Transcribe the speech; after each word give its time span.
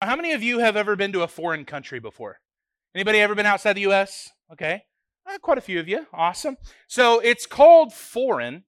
How 0.00 0.14
many 0.14 0.30
of 0.30 0.44
you 0.44 0.60
have 0.60 0.76
ever 0.76 0.94
been 0.94 1.12
to 1.12 1.22
a 1.22 1.28
foreign 1.28 1.64
country 1.64 1.98
before? 1.98 2.38
Anybody 2.94 3.18
ever 3.18 3.34
been 3.34 3.46
outside 3.46 3.72
the 3.72 3.80
U.S.? 3.82 4.30
Okay, 4.52 4.82
uh, 5.26 5.38
quite 5.38 5.58
a 5.58 5.60
few 5.62 5.80
of 5.80 5.88
you. 5.88 6.06
Awesome. 6.12 6.56
So 6.86 7.18
it's 7.18 7.46
called 7.46 7.92
foreign 7.92 8.62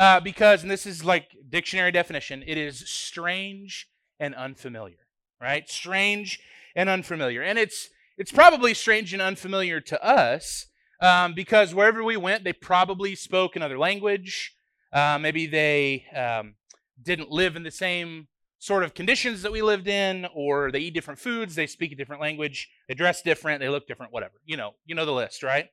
uh, 0.00 0.18
because, 0.18 0.62
and 0.62 0.70
this 0.70 0.84
is 0.84 1.04
like 1.04 1.28
dictionary 1.48 1.92
definition, 1.92 2.42
it 2.44 2.58
is 2.58 2.88
strange 2.90 3.88
and 4.18 4.34
unfamiliar, 4.34 5.06
right? 5.40 5.68
Strange 5.68 6.40
and 6.74 6.88
unfamiliar, 6.88 7.40
and 7.40 7.56
it's 7.56 7.88
it's 8.16 8.32
probably 8.32 8.74
strange 8.74 9.12
and 9.12 9.22
unfamiliar 9.22 9.80
to 9.80 10.04
us 10.04 10.66
um, 11.00 11.34
because 11.34 11.72
wherever 11.72 12.02
we 12.02 12.16
went, 12.16 12.42
they 12.42 12.52
probably 12.52 13.14
spoke 13.14 13.54
another 13.54 13.78
language. 13.78 14.56
Uh, 14.92 15.18
maybe 15.20 15.46
they 15.46 16.06
um, 16.16 16.56
didn't 17.00 17.30
live 17.30 17.54
in 17.54 17.62
the 17.62 17.70
same 17.70 18.26
sort 18.58 18.82
of 18.82 18.94
conditions 18.94 19.42
that 19.42 19.52
we 19.52 19.62
lived 19.62 19.86
in, 19.86 20.26
or 20.34 20.72
they 20.72 20.80
eat 20.80 20.94
different 20.94 21.20
foods, 21.20 21.54
they 21.54 21.66
speak 21.66 21.92
a 21.92 21.94
different 21.94 22.20
language, 22.20 22.68
they 22.88 22.94
dress 22.94 23.22
different, 23.22 23.60
they 23.60 23.68
look 23.68 23.86
different, 23.86 24.12
whatever. 24.12 24.34
You 24.44 24.56
know, 24.56 24.74
you 24.84 24.94
know 24.94 25.06
the 25.06 25.12
list, 25.12 25.42
right? 25.42 25.66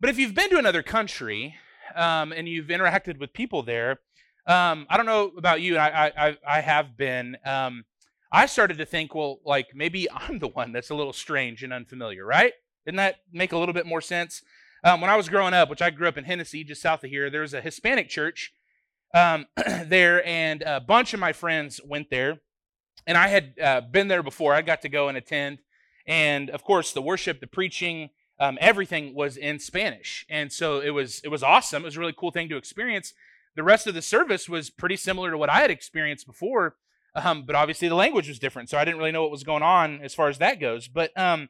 But 0.00 0.10
if 0.10 0.18
you've 0.18 0.34
been 0.34 0.50
to 0.50 0.58
another 0.58 0.82
country 0.82 1.56
um, 1.94 2.32
and 2.32 2.48
you've 2.48 2.68
interacted 2.68 3.18
with 3.18 3.32
people 3.32 3.62
there, 3.62 4.00
um, 4.46 4.86
I 4.88 4.96
don't 4.96 5.06
know 5.06 5.32
about 5.36 5.60
you, 5.60 5.76
I, 5.76 6.06
I, 6.06 6.36
I 6.46 6.60
have 6.60 6.96
been. 6.96 7.36
Um, 7.44 7.84
I 8.32 8.46
started 8.46 8.78
to 8.78 8.86
think, 8.86 9.14
well, 9.14 9.40
like 9.44 9.68
maybe 9.74 10.10
I'm 10.14 10.38
the 10.38 10.48
one 10.48 10.72
that's 10.72 10.90
a 10.90 10.94
little 10.94 11.12
strange 11.12 11.62
and 11.62 11.72
unfamiliar, 11.72 12.24
right? 12.24 12.52
Didn't 12.86 12.96
that 12.96 13.16
make 13.32 13.52
a 13.52 13.58
little 13.58 13.74
bit 13.74 13.86
more 13.86 14.00
sense? 14.00 14.42
Um, 14.84 15.00
when 15.00 15.10
I 15.10 15.16
was 15.16 15.28
growing 15.28 15.54
up, 15.54 15.68
which 15.68 15.82
I 15.82 15.90
grew 15.90 16.08
up 16.08 16.16
in 16.16 16.24
Hennessey, 16.24 16.64
just 16.64 16.80
south 16.80 17.04
of 17.04 17.10
here, 17.10 17.28
there 17.28 17.40
was 17.40 17.52
a 17.52 17.60
Hispanic 17.60 18.08
church 18.08 18.52
um, 19.14 19.46
there, 19.86 20.26
and 20.26 20.62
a 20.62 20.80
bunch 20.80 21.14
of 21.14 21.20
my 21.20 21.32
friends 21.32 21.80
went 21.84 22.10
there. 22.10 22.40
And 23.06 23.16
I 23.16 23.28
had 23.28 23.54
uh, 23.62 23.80
been 23.80 24.08
there 24.08 24.22
before. 24.22 24.54
I 24.54 24.62
got 24.62 24.82
to 24.82 24.88
go 24.88 25.08
and 25.08 25.16
attend. 25.16 25.58
And 26.06 26.50
of 26.50 26.62
course, 26.62 26.92
the 26.92 27.02
worship, 27.02 27.40
the 27.40 27.46
preaching, 27.46 28.10
um, 28.40 28.58
everything 28.60 29.14
was 29.14 29.36
in 29.36 29.58
Spanish. 29.58 30.26
And 30.28 30.52
so 30.52 30.80
it 30.80 30.90
was 30.90 31.20
it 31.24 31.28
was 31.28 31.42
awesome. 31.42 31.82
It 31.82 31.86
was 31.86 31.96
a 31.96 32.00
really 32.00 32.14
cool 32.16 32.30
thing 32.30 32.48
to 32.48 32.56
experience. 32.56 33.14
The 33.56 33.62
rest 33.62 33.86
of 33.86 33.94
the 33.94 34.02
service 34.02 34.48
was 34.48 34.70
pretty 34.70 34.96
similar 34.96 35.30
to 35.30 35.38
what 35.38 35.50
I 35.50 35.60
had 35.60 35.70
experienced 35.70 36.26
before, 36.26 36.76
um, 37.14 37.42
but 37.44 37.56
obviously 37.56 37.88
the 37.88 37.94
language 37.94 38.28
was 38.28 38.38
different. 38.38 38.70
So 38.70 38.78
I 38.78 38.84
didn't 38.84 38.98
really 38.98 39.10
know 39.10 39.22
what 39.22 39.32
was 39.32 39.42
going 39.42 39.62
on 39.62 40.00
as 40.00 40.14
far 40.14 40.28
as 40.28 40.38
that 40.38 40.60
goes. 40.60 40.86
But 40.86 41.18
um, 41.18 41.48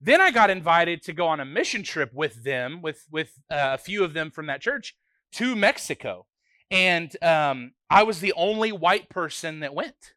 then 0.00 0.20
I 0.20 0.30
got 0.30 0.50
invited 0.50 1.02
to 1.02 1.12
go 1.12 1.26
on 1.26 1.40
a 1.40 1.44
mission 1.44 1.82
trip 1.82 2.12
with 2.14 2.44
them, 2.44 2.80
with 2.80 3.06
with 3.10 3.40
uh, 3.50 3.74
a 3.74 3.78
few 3.78 4.02
of 4.02 4.14
them 4.14 4.30
from 4.30 4.46
that 4.46 4.60
church, 4.60 4.96
to 5.32 5.54
Mexico 5.54 6.26
and 6.72 7.14
um, 7.22 7.72
I 7.90 8.02
was 8.02 8.20
the 8.20 8.32
only 8.32 8.72
white 8.72 9.10
person 9.10 9.60
that 9.60 9.74
went. 9.74 10.14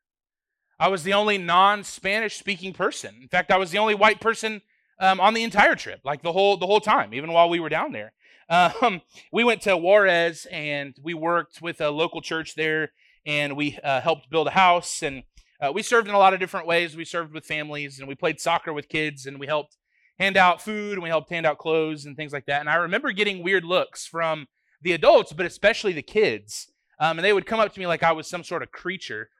I 0.79 0.87
was 0.87 1.03
the 1.03 1.13
only 1.13 1.37
non-Spanish 1.37 2.37
speaking 2.37 2.73
person. 2.73 3.19
In 3.21 3.27
fact, 3.27 3.51
I 3.51 3.57
was 3.57 3.71
the 3.71 3.77
only 3.77 3.93
white 3.93 4.21
person 4.21 4.61
um, 4.99 5.19
on 5.19 5.33
the 5.33 5.43
entire 5.43 5.75
trip, 5.75 5.99
like 6.05 6.23
the 6.23 6.31
whole 6.31 6.55
the 6.57 6.65
whole 6.65 6.79
time, 6.79 7.13
even 7.13 7.33
while 7.33 7.49
we 7.49 7.59
were 7.59 7.69
down 7.69 7.91
there. 7.91 8.13
Um, 8.47 9.01
we 9.31 9.43
went 9.43 9.63
to 9.63 9.75
Juarez 9.75 10.45
and 10.51 10.95
we 11.01 11.15
worked 11.15 11.63
with 11.63 11.81
a 11.81 11.89
local 11.89 12.21
church 12.21 12.53
there, 12.53 12.91
and 13.25 13.57
we 13.57 13.79
uh, 13.83 14.01
helped 14.01 14.29
build 14.29 14.45
a 14.45 14.51
house. 14.51 15.01
And 15.01 15.23
uh, 15.59 15.71
we 15.73 15.81
served 15.81 16.07
in 16.07 16.13
a 16.13 16.19
lot 16.19 16.35
of 16.35 16.39
different 16.39 16.67
ways. 16.67 16.95
We 16.95 17.05
served 17.05 17.33
with 17.33 17.43
families, 17.43 17.97
and 17.97 18.07
we 18.07 18.13
played 18.13 18.39
soccer 18.39 18.71
with 18.71 18.87
kids, 18.87 19.25
and 19.25 19.39
we 19.39 19.47
helped 19.47 19.77
hand 20.19 20.37
out 20.37 20.61
food, 20.61 20.93
and 20.93 21.01
we 21.01 21.09
helped 21.09 21.31
hand 21.31 21.47
out 21.47 21.57
clothes 21.57 22.05
and 22.05 22.15
things 22.15 22.33
like 22.33 22.45
that. 22.45 22.59
And 22.59 22.69
I 22.69 22.75
remember 22.75 23.11
getting 23.11 23.41
weird 23.41 23.65
looks 23.65 24.05
from 24.05 24.45
the 24.81 24.93
adults, 24.93 25.33
but 25.33 25.45
especially 25.45 25.93
the 25.93 26.01
kids. 26.01 26.71
Um, 26.99 27.17
and 27.17 27.25
they 27.25 27.33
would 27.33 27.45
come 27.45 27.59
up 27.59 27.73
to 27.73 27.79
me 27.79 27.87
like 27.87 28.03
I 28.03 28.11
was 28.11 28.27
some 28.27 28.43
sort 28.43 28.63
of 28.63 28.71
creature. 28.71 29.29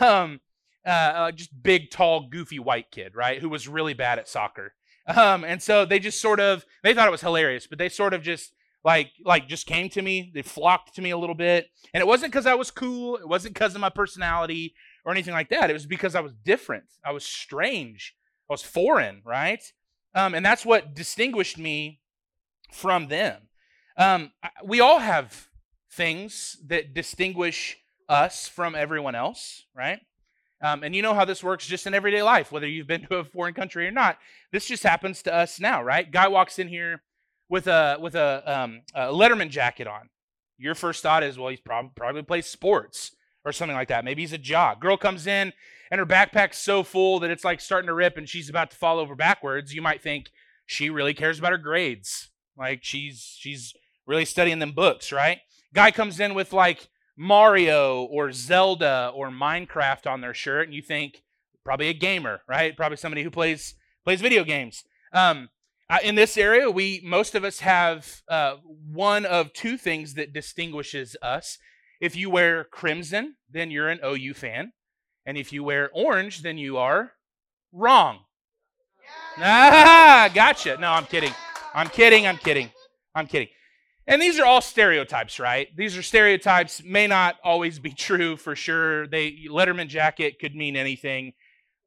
Um, 0.00 0.40
uh, 0.84 0.90
uh, 0.90 1.30
just 1.30 1.62
big, 1.62 1.90
tall, 1.90 2.28
goofy 2.28 2.58
white 2.58 2.90
kid, 2.90 3.14
right? 3.14 3.40
Who 3.40 3.48
was 3.48 3.68
really 3.68 3.94
bad 3.94 4.18
at 4.18 4.28
soccer. 4.28 4.74
Um, 5.06 5.44
and 5.44 5.62
so 5.62 5.84
they 5.84 5.98
just 5.98 6.20
sort 6.20 6.40
of, 6.40 6.64
they 6.82 6.94
thought 6.94 7.06
it 7.06 7.12
was 7.12 7.20
hilarious, 7.20 7.66
but 7.66 7.78
they 7.78 7.88
sort 7.88 8.12
of 8.12 8.22
just 8.22 8.52
like, 8.84 9.10
like 9.24 9.48
just 9.48 9.66
came 9.66 9.88
to 9.90 10.02
me. 10.02 10.32
They 10.34 10.42
flocked 10.42 10.94
to 10.94 11.02
me 11.02 11.10
a 11.10 11.18
little 11.18 11.34
bit. 11.34 11.66
And 11.94 12.00
it 12.00 12.06
wasn't 12.06 12.32
because 12.32 12.46
I 12.46 12.54
was 12.54 12.70
cool. 12.70 13.16
It 13.16 13.28
wasn't 13.28 13.54
because 13.54 13.74
of 13.74 13.80
my 13.80 13.90
personality 13.90 14.74
or 15.04 15.12
anything 15.12 15.34
like 15.34 15.50
that. 15.50 15.70
It 15.70 15.74
was 15.74 15.86
because 15.86 16.14
I 16.14 16.20
was 16.20 16.32
different. 16.44 16.84
I 17.04 17.12
was 17.12 17.24
strange. 17.24 18.14
I 18.48 18.54
was 18.54 18.62
foreign, 18.62 19.22
right? 19.24 19.62
Um, 20.14 20.34
and 20.34 20.44
that's 20.44 20.64
what 20.64 20.94
distinguished 20.94 21.58
me 21.58 22.00
from 22.72 23.08
them. 23.08 23.47
Um, 23.98 24.30
we 24.64 24.80
all 24.80 25.00
have 25.00 25.48
things 25.90 26.56
that 26.66 26.94
distinguish 26.94 27.76
us 28.08 28.46
from 28.48 28.74
everyone 28.74 29.16
else, 29.16 29.64
right? 29.74 30.00
Um, 30.62 30.82
and 30.82 30.94
you 30.94 31.02
know 31.02 31.14
how 31.14 31.24
this 31.24 31.42
works 31.42 31.66
just 31.66 31.86
in 31.86 31.94
everyday 31.94 32.22
life, 32.22 32.50
whether 32.50 32.66
you've 32.66 32.86
been 32.86 33.06
to 33.08 33.16
a 33.16 33.24
foreign 33.24 33.54
country 33.54 33.86
or 33.86 33.90
not. 33.90 34.18
This 34.52 34.66
just 34.66 34.84
happens 34.84 35.22
to 35.22 35.34
us 35.34 35.60
now, 35.60 35.82
right? 35.82 36.10
Guy 36.10 36.28
walks 36.28 36.58
in 36.58 36.68
here 36.68 37.02
with 37.48 37.66
a 37.66 37.96
with 38.00 38.14
a, 38.14 38.42
um, 38.46 38.82
a 38.94 39.06
Letterman 39.06 39.50
jacket 39.50 39.86
on. 39.86 40.08
Your 40.58 40.74
first 40.74 41.02
thought 41.02 41.22
is, 41.22 41.38
well, 41.38 41.48
he's 41.48 41.60
probably 41.60 41.90
probably 41.94 42.22
plays 42.22 42.46
sports 42.46 43.12
or 43.44 43.52
something 43.52 43.76
like 43.76 43.88
that. 43.88 44.04
Maybe 44.04 44.22
he's 44.22 44.32
a 44.32 44.38
jock. 44.38 44.80
Girl 44.80 44.96
comes 44.96 45.26
in 45.26 45.52
and 45.90 45.98
her 45.98 46.06
backpack's 46.06 46.58
so 46.58 46.82
full 46.82 47.20
that 47.20 47.30
it's 47.30 47.44
like 47.44 47.60
starting 47.60 47.86
to 47.86 47.94
rip 47.94 48.16
and 48.16 48.28
she's 48.28 48.48
about 48.48 48.70
to 48.70 48.76
fall 48.76 48.98
over 48.98 49.14
backwards. 49.14 49.74
You 49.74 49.82
might 49.82 50.02
think 50.02 50.30
she 50.66 50.90
really 50.90 51.14
cares 51.14 51.38
about 51.38 51.52
her 51.52 51.58
grades. 51.58 52.30
Like 52.56 52.82
she's 52.82 53.36
she's 53.38 53.72
really 54.08 54.24
studying 54.24 54.58
them 54.58 54.72
books, 54.72 55.12
right? 55.12 55.38
Guy 55.74 55.92
comes 55.92 56.18
in 56.18 56.34
with 56.34 56.52
like 56.52 56.88
Mario 57.16 58.04
or 58.04 58.32
Zelda 58.32 59.12
or 59.14 59.30
Minecraft 59.30 60.10
on 60.10 60.20
their 60.20 60.34
shirt, 60.34 60.66
and 60.66 60.74
you 60.74 60.82
think 60.82 61.22
probably 61.64 61.88
a 61.88 61.94
gamer, 61.94 62.40
right? 62.48 62.76
Probably 62.76 62.96
somebody 62.96 63.22
who 63.22 63.30
plays 63.30 63.74
plays 64.04 64.20
video 64.20 64.42
games. 64.42 64.82
Um, 65.12 65.50
in 66.02 66.14
this 66.14 66.36
area, 66.36 66.70
we 66.70 67.00
most 67.04 67.34
of 67.34 67.44
us 67.44 67.60
have 67.60 68.22
uh, 68.28 68.56
one 68.90 69.26
of 69.26 69.52
two 69.52 69.76
things 69.76 70.14
that 70.14 70.32
distinguishes 70.32 71.14
us. 71.22 71.58
If 72.00 72.16
you 72.16 72.30
wear 72.30 72.64
crimson, 72.64 73.36
then 73.50 73.70
you're 73.70 73.88
an 73.88 74.00
OU 74.04 74.34
fan, 74.34 74.72
and 75.26 75.36
if 75.36 75.52
you 75.52 75.62
wear 75.62 75.90
orange, 75.92 76.42
then 76.42 76.56
you 76.56 76.78
are 76.78 77.12
wrong. 77.72 78.20
Ah, 79.38 80.30
gotcha. 80.32 80.76
No, 80.78 80.90
I'm 80.90 81.06
kidding. 81.06 81.32
I'm 81.74 81.88
kidding. 81.88 82.26
I'm 82.26 82.38
kidding. 82.38 82.70
I'm 83.14 83.26
kidding. 83.26 83.48
And 84.08 84.22
these 84.22 84.40
are 84.40 84.46
all 84.46 84.62
stereotypes, 84.62 85.38
right? 85.38 85.68
These 85.76 85.94
are 85.94 86.02
stereotypes, 86.02 86.82
may 86.82 87.06
not 87.06 87.36
always 87.44 87.78
be 87.78 87.90
true 87.96 88.36
for 88.38 88.56
sure. 88.56 89.06
They 89.06 89.44
Letterman 89.48 89.88
jacket 89.88 90.40
could 90.40 90.56
mean 90.56 90.76
anything. 90.76 91.34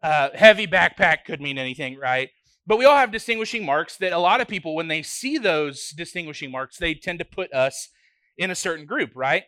Uh, 0.03 0.29
heavy 0.35 0.67
backpack 0.67 1.25
could 1.25 1.41
mean 1.41 1.57
anything, 1.57 1.97
right? 1.97 2.29
But 2.67 2.77
we 2.77 2.85
all 2.85 2.95
have 2.95 3.11
distinguishing 3.11 3.65
marks 3.65 3.97
that 3.97 4.13
a 4.13 4.19
lot 4.19 4.39
of 4.39 4.47
people, 4.47 4.75
when 4.75 4.87
they 4.87 5.01
see 5.01 5.39
those 5.39 5.89
distinguishing 5.89 6.51
marks, 6.51 6.77
they 6.77 6.93
tend 6.93 7.19
to 7.19 7.25
put 7.25 7.51
us 7.51 7.89
in 8.37 8.51
a 8.51 8.55
certain 8.55 8.85
group, 8.85 9.11
right? 9.15 9.43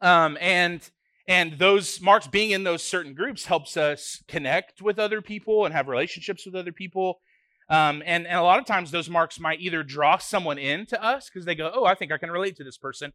Um, 0.00 0.38
and 0.40 0.80
and 1.28 1.58
those 1.58 2.00
marks 2.00 2.26
being 2.26 2.50
in 2.50 2.64
those 2.64 2.82
certain 2.82 3.14
groups 3.14 3.44
helps 3.44 3.76
us 3.76 4.22
connect 4.26 4.82
with 4.82 4.98
other 4.98 5.22
people 5.22 5.66
and 5.66 5.74
have 5.74 5.88
relationships 5.88 6.44
with 6.44 6.54
other 6.54 6.72
people 6.72 7.20
um, 7.68 8.02
and, 8.04 8.26
and 8.26 8.38
a 8.38 8.42
lot 8.42 8.58
of 8.58 8.66
times 8.66 8.90
those 8.90 9.08
marks 9.08 9.40
might 9.40 9.60
either 9.60 9.82
draw 9.82 10.18
someone 10.18 10.58
in 10.58 10.86
to 10.86 11.02
us 11.02 11.28
because 11.28 11.46
they 11.46 11.54
go, 11.54 11.70
oh, 11.74 11.84
I 11.84 11.94
think 11.94 12.12
I 12.12 12.18
can 12.18 12.30
relate 12.30 12.56
to 12.56 12.64
this 12.64 12.78
person, 12.78 13.12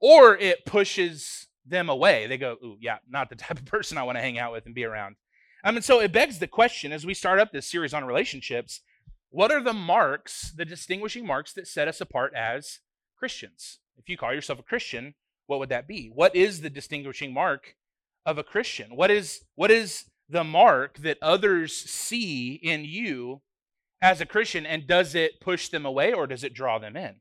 or 0.00 0.36
it 0.36 0.66
pushes 0.66 1.48
them 1.66 1.88
away. 1.88 2.26
They 2.26 2.38
go, 2.38 2.56
ooh, 2.62 2.76
yeah, 2.80 2.98
not 3.08 3.30
the 3.30 3.36
type 3.36 3.58
of 3.58 3.64
person 3.64 3.98
I 3.98 4.02
want 4.02 4.18
to 4.18 4.22
hang 4.22 4.38
out 4.38 4.52
with 4.52 4.66
and 4.66 4.74
be 4.74 4.84
around. 4.84 5.16
Um, 5.64 5.76
and 5.76 5.84
so 5.84 6.00
it 6.00 6.12
begs 6.12 6.38
the 6.38 6.46
question 6.46 6.92
as 6.92 7.06
we 7.06 7.14
start 7.14 7.40
up 7.40 7.50
this 7.50 7.70
series 7.70 7.94
on 7.94 8.04
relationships 8.04 8.80
what 9.30 9.50
are 9.50 9.60
the 9.60 9.72
marks, 9.72 10.52
the 10.52 10.64
distinguishing 10.64 11.26
marks 11.26 11.52
that 11.54 11.66
set 11.66 11.88
us 11.88 12.00
apart 12.00 12.32
as 12.36 12.78
Christians? 13.18 13.80
If 13.96 14.08
you 14.08 14.16
call 14.16 14.32
yourself 14.32 14.60
a 14.60 14.62
Christian, 14.62 15.14
what 15.46 15.58
would 15.58 15.70
that 15.70 15.88
be? 15.88 16.08
What 16.14 16.36
is 16.36 16.60
the 16.60 16.70
distinguishing 16.70 17.34
mark 17.34 17.74
of 18.24 18.38
a 18.38 18.44
Christian? 18.44 18.94
What 18.94 19.10
is, 19.10 19.40
what 19.56 19.72
is 19.72 20.04
the 20.28 20.44
mark 20.44 20.98
that 20.98 21.18
others 21.20 21.74
see 21.74 22.60
in 22.62 22.84
you 22.84 23.42
as 24.04 24.20
a 24.20 24.26
Christian, 24.26 24.66
and 24.66 24.86
does 24.86 25.14
it 25.14 25.40
push 25.40 25.70
them 25.70 25.86
away 25.86 26.12
or 26.12 26.26
does 26.26 26.44
it 26.44 26.52
draw 26.52 26.78
them 26.78 26.94
in? 26.94 27.16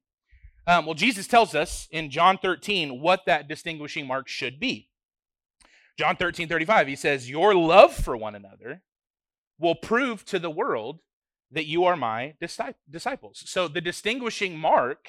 Um, 0.67 0.85
well, 0.85 0.95
Jesus 0.95 1.27
tells 1.27 1.55
us 1.55 1.87
in 1.91 2.11
John 2.11 2.37
13 2.37 2.99
what 2.99 3.21
that 3.25 3.47
distinguishing 3.47 4.05
mark 4.05 4.27
should 4.27 4.59
be. 4.59 4.89
John 5.97 6.17
13, 6.17 6.49
35, 6.49 6.87
he 6.87 6.97
says, 6.97 7.29
Your 7.29 7.55
love 7.55 7.93
for 7.93 8.17
one 8.17 8.35
another 8.35 8.81
will 9.57 9.75
prove 9.75 10.25
to 10.25 10.39
the 10.39 10.49
world 10.49 10.99
that 11.49 11.67
you 11.67 11.85
are 11.85 11.95
my 11.95 12.33
disciples. 12.41 13.43
So 13.45 13.69
the 13.69 13.79
distinguishing 13.79 14.59
mark 14.59 15.07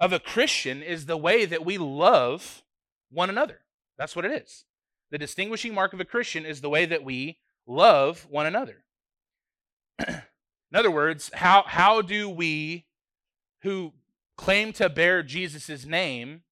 of 0.00 0.14
a 0.14 0.18
Christian 0.18 0.82
is 0.82 1.04
the 1.04 1.18
way 1.18 1.44
that 1.44 1.66
we 1.66 1.76
love 1.76 2.62
one 3.10 3.28
another. 3.28 3.60
That's 3.98 4.16
what 4.16 4.24
it 4.24 4.42
is. 4.42 4.64
The 5.10 5.18
distinguishing 5.18 5.74
mark 5.74 5.92
of 5.92 6.00
a 6.00 6.06
Christian 6.06 6.46
is 6.46 6.62
the 6.62 6.70
way 6.70 6.86
that 6.86 7.04
we 7.04 7.40
love 7.66 8.26
one 8.30 8.46
another. 8.46 8.84
In 10.70 10.78
other 10.78 10.90
words, 10.90 11.30
how, 11.34 11.64
how 11.66 12.02
do 12.02 12.28
we 12.28 12.86
who 13.62 13.92
claim 14.36 14.72
to 14.72 14.88
bear 14.88 15.22
Jesus' 15.22 15.84
name, 15.84 16.42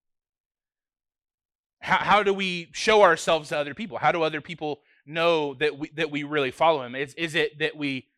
how, 1.80 1.98
how 1.98 2.22
do 2.22 2.34
we 2.34 2.68
show 2.72 3.02
ourselves 3.02 3.50
to 3.50 3.58
other 3.58 3.74
people? 3.74 3.98
How 3.98 4.12
do 4.12 4.22
other 4.22 4.40
people 4.40 4.80
know 5.06 5.54
that 5.54 5.78
we 5.78 5.90
that 5.94 6.10
we 6.10 6.24
really 6.24 6.50
follow 6.50 6.82
him? 6.82 6.94
Is 6.94 7.14
is 7.14 7.34
it 7.34 7.58
that 7.60 7.76
we 7.76 8.08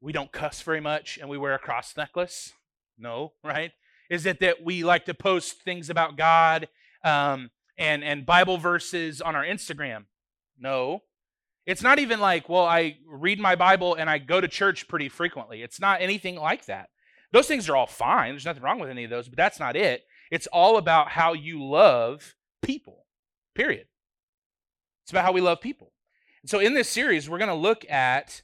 we 0.00 0.12
don't 0.12 0.30
cuss 0.30 0.62
very 0.62 0.80
much 0.80 1.18
and 1.20 1.28
we 1.28 1.36
wear 1.36 1.54
a 1.54 1.58
cross 1.58 1.96
necklace? 1.96 2.52
No, 2.96 3.32
right? 3.42 3.72
Is 4.08 4.24
it 4.24 4.40
that 4.40 4.62
we 4.62 4.84
like 4.84 5.04
to 5.06 5.14
post 5.14 5.62
things 5.62 5.90
about 5.90 6.16
God 6.16 6.68
um, 7.04 7.50
and 7.76 8.04
and 8.04 8.24
Bible 8.24 8.56
verses 8.56 9.20
on 9.20 9.34
our 9.34 9.44
Instagram? 9.44 10.04
No. 10.58 11.02
It's 11.68 11.82
not 11.82 11.98
even 11.98 12.18
like, 12.18 12.48
well, 12.48 12.64
I 12.64 12.96
read 13.06 13.38
my 13.38 13.54
Bible 13.54 13.94
and 13.94 14.08
I 14.08 14.16
go 14.16 14.40
to 14.40 14.48
church 14.48 14.88
pretty 14.88 15.10
frequently. 15.10 15.60
It's 15.60 15.78
not 15.78 16.00
anything 16.00 16.36
like 16.36 16.64
that. 16.64 16.88
Those 17.30 17.46
things 17.46 17.68
are 17.68 17.76
all 17.76 17.86
fine. 17.86 18.32
There's 18.32 18.46
nothing 18.46 18.62
wrong 18.62 18.80
with 18.80 18.88
any 18.88 19.04
of 19.04 19.10
those, 19.10 19.28
but 19.28 19.36
that's 19.36 19.60
not 19.60 19.76
it. 19.76 20.04
It's 20.30 20.46
all 20.46 20.78
about 20.78 21.10
how 21.10 21.34
you 21.34 21.62
love 21.62 22.34
people, 22.62 23.04
period. 23.54 23.86
It's 25.04 25.10
about 25.10 25.26
how 25.26 25.32
we 25.32 25.42
love 25.42 25.60
people. 25.60 25.92
And 26.42 26.48
so 26.48 26.58
in 26.58 26.72
this 26.72 26.88
series, 26.88 27.28
we're 27.28 27.36
going 27.36 27.48
to 27.48 27.54
look 27.54 27.84
at 27.90 28.40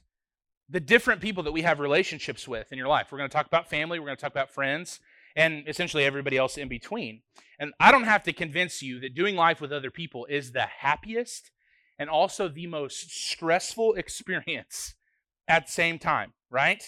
the 0.69 0.79
different 0.79 1.19
people 1.19 1.41
that 1.43 1.51
we 1.51 1.63
have 1.63 1.79
relationships 1.79 2.47
with 2.47 2.71
in 2.71 2.77
your 2.77 2.87
life. 2.87 3.11
We're 3.11 3.17
going 3.17 3.29
to 3.31 3.35
talk 3.35 3.47
about 3.47 3.71
family, 3.71 3.97
we're 3.97 4.05
going 4.05 4.17
to 4.17 4.21
talk 4.21 4.33
about 4.33 4.51
friends, 4.51 4.99
and 5.35 5.67
essentially 5.67 6.05
everybody 6.05 6.37
else 6.37 6.59
in 6.59 6.67
between. 6.67 7.21
And 7.57 7.73
I 7.79 7.91
don't 7.91 8.03
have 8.03 8.21
to 8.23 8.33
convince 8.33 8.83
you 8.83 8.99
that 8.99 9.15
doing 9.15 9.35
life 9.35 9.61
with 9.61 9.73
other 9.73 9.89
people 9.89 10.27
is 10.29 10.51
the 10.51 10.67
happiest 10.67 11.49
and 11.97 12.09
also 12.09 12.47
the 12.47 12.67
most 12.67 13.11
stressful 13.11 13.93
experience 13.93 14.95
at 15.47 15.67
the 15.67 15.71
same 15.71 15.99
time, 15.99 16.33
right? 16.49 16.83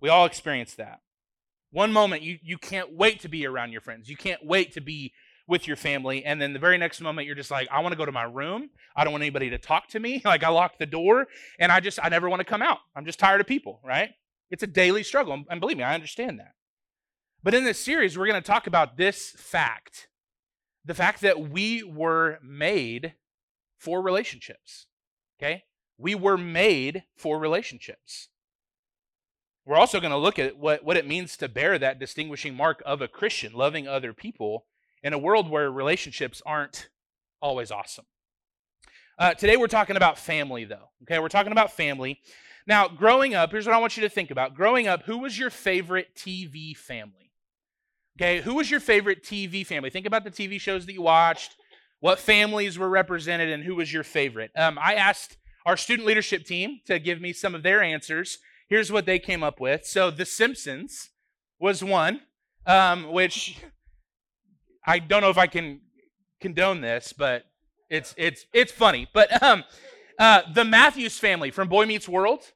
We 0.00 0.08
all 0.08 0.24
experience 0.24 0.74
that. 0.74 1.00
One 1.70 1.92
moment 1.92 2.22
you, 2.22 2.38
you 2.42 2.58
can't 2.58 2.92
wait 2.92 3.20
to 3.20 3.28
be 3.28 3.46
around 3.46 3.72
your 3.72 3.80
friends. 3.80 4.08
You 4.08 4.16
can't 4.16 4.44
wait 4.44 4.72
to 4.72 4.80
be 4.80 5.12
with 5.46 5.66
your 5.66 5.76
family. 5.76 6.24
And 6.24 6.40
then 6.40 6.52
the 6.52 6.58
very 6.58 6.78
next 6.78 7.00
moment 7.00 7.26
you're 7.26 7.36
just 7.36 7.50
like, 7.50 7.68
I 7.70 7.80
want 7.80 7.92
to 7.92 7.98
go 7.98 8.06
to 8.06 8.12
my 8.12 8.22
room. 8.22 8.70
I 8.96 9.04
don't 9.04 9.12
want 9.12 9.22
anybody 9.22 9.50
to 9.50 9.58
talk 9.58 9.88
to 9.88 10.00
me. 10.00 10.22
Like 10.30 10.44
I 10.44 10.48
lock 10.48 10.78
the 10.78 10.86
door 10.86 11.26
and 11.58 11.72
I 11.72 11.80
just 11.80 11.98
I 12.02 12.08
never 12.08 12.28
want 12.28 12.40
to 12.40 12.44
come 12.44 12.62
out. 12.62 12.78
I'm 12.94 13.04
just 13.04 13.18
tired 13.18 13.40
of 13.40 13.46
people, 13.46 13.80
right? 13.84 14.10
It's 14.50 14.62
a 14.62 14.68
daily 14.68 15.02
struggle. 15.02 15.44
And 15.50 15.60
believe 15.60 15.76
me, 15.76 15.82
I 15.82 15.94
understand 15.94 16.38
that. 16.38 16.54
But 17.42 17.54
in 17.54 17.64
this 17.64 17.78
series, 17.78 18.16
we're 18.16 18.26
going 18.26 18.40
to 18.40 18.46
talk 18.46 18.66
about 18.66 18.96
this 18.96 19.30
fact. 19.30 20.08
The 20.84 20.94
fact 20.94 21.20
that 21.22 21.50
we 21.50 21.82
were 21.82 22.38
made 22.42 23.14
for 23.80 24.00
relationships. 24.02 24.86
Okay? 25.40 25.64
We 25.98 26.14
were 26.14 26.38
made 26.38 27.04
for 27.16 27.38
relationships. 27.38 28.28
We're 29.66 29.76
also 29.76 30.00
going 30.00 30.12
to 30.12 30.16
look 30.16 30.38
at 30.38 30.56
what, 30.58 30.84
what 30.84 30.96
it 30.96 31.06
means 31.06 31.36
to 31.38 31.48
bear 31.48 31.78
that 31.78 31.98
distinguishing 31.98 32.54
mark 32.54 32.82
of 32.86 33.00
a 33.00 33.08
Christian, 33.08 33.52
loving 33.52 33.88
other 33.88 34.12
people 34.12 34.66
in 35.02 35.12
a 35.12 35.18
world 35.18 35.50
where 35.50 35.70
relationships 35.70 36.42
aren't 36.44 36.88
always 37.40 37.70
awesome. 37.70 38.06
Uh, 39.18 39.34
today 39.34 39.56
we're 39.56 39.66
talking 39.66 39.96
about 39.96 40.18
family, 40.18 40.64
though. 40.64 40.90
Okay, 41.02 41.18
we're 41.18 41.28
talking 41.28 41.52
about 41.52 41.72
family. 41.72 42.20
Now, 42.66 42.88
growing 42.88 43.34
up, 43.34 43.50
here's 43.50 43.66
what 43.66 43.74
I 43.74 43.78
want 43.78 43.96
you 43.96 44.02
to 44.02 44.08
think 44.08 44.30
about. 44.30 44.54
Growing 44.54 44.88
up, 44.88 45.04
who 45.04 45.18
was 45.18 45.38
your 45.38 45.50
favorite 45.50 46.14
TV 46.14 46.76
family? 46.76 47.32
Okay, 48.18 48.40
who 48.40 48.54
was 48.54 48.70
your 48.70 48.80
favorite 48.80 49.22
TV 49.22 49.66
family? 49.66 49.90
Think 49.90 50.06
about 50.06 50.24
the 50.24 50.30
TV 50.30 50.60
shows 50.60 50.86
that 50.86 50.92
you 50.92 51.02
watched 51.02 51.56
what 52.00 52.18
families 52.18 52.78
were 52.78 52.88
represented, 52.88 53.50
and 53.50 53.64
who 53.64 53.76
was 53.76 53.92
your 53.92 54.04
favorite. 54.04 54.50
Um, 54.56 54.78
I 54.80 54.94
asked 54.94 55.36
our 55.66 55.76
student 55.76 56.06
leadership 56.06 56.44
team 56.44 56.80
to 56.86 56.98
give 56.98 57.20
me 57.20 57.32
some 57.32 57.54
of 57.54 57.62
their 57.62 57.82
answers. 57.82 58.38
Here's 58.68 58.90
what 58.90 59.06
they 59.06 59.18
came 59.18 59.42
up 59.42 59.60
with. 59.60 59.84
So, 59.84 60.10
The 60.10 60.24
Simpsons 60.24 61.10
was 61.58 61.84
one, 61.84 62.20
um, 62.66 63.12
which 63.12 63.58
I 64.86 64.98
don't 64.98 65.20
know 65.20 65.30
if 65.30 65.38
I 65.38 65.46
can 65.46 65.80
condone 66.40 66.80
this, 66.80 67.12
but 67.12 67.44
it's 67.88 68.14
it's 68.16 68.46
it's 68.52 68.72
funny. 68.72 69.08
But 69.12 69.42
um, 69.42 69.64
uh, 70.18 70.42
the 70.52 70.64
Matthews 70.64 71.18
family 71.18 71.50
from 71.50 71.68
Boy 71.68 71.86
Meets 71.86 72.08
World, 72.08 72.52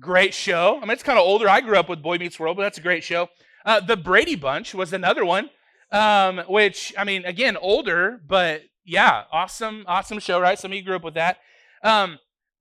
great 0.00 0.34
show. 0.34 0.76
I 0.76 0.80
mean, 0.80 0.90
it's 0.90 1.02
kind 1.02 1.18
of 1.18 1.24
older. 1.24 1.48
I 1.48 1.60
grew 1.60 1.76
up 1.76 1.88
with 1.88 2.02
Boy 2.02 2.18
Meets 2.18 2.38
World, 2.38 2.56
but 2.56 2.62
that's 2.62 2.78
a 2.78 2.82
great 2.82 3.02
show. 3.02 3.28
Uh, 3.64 3.80
the 3.80 3.96
Brady 3.96 4.36
Bunch 4.36 4.74
was 4.74 4.92
another 4.92 5.24
one, 5.24 5.50
um, 5.90 6.38
which 6.48 6.94
I 6.96 7.04
mean, 7.04 7.24
again, 7.24 7.56
older, 7.56 8.20
but 8.26 8.62
yeah, 8.84 9.24
awesome, 9.32 9.84
awesome 9.86 10.18
show, 10.18 10.40
right? 10.40 10.58
Some 10.58 10.72
of 10.72 10.76
you 10.76 10.82
grew 10.82 10.96
up 10.96 11.04
with 11.04 11.14
that. 11.14 11.38
Um, 11.82 12.18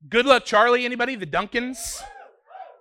Good 0.09 0.25
Luck 0.25 0.43
Charlie, 0.43 0.83
anybody? 0.83 1.15
The 1.15 1.25
Duncans? 1.25 2.01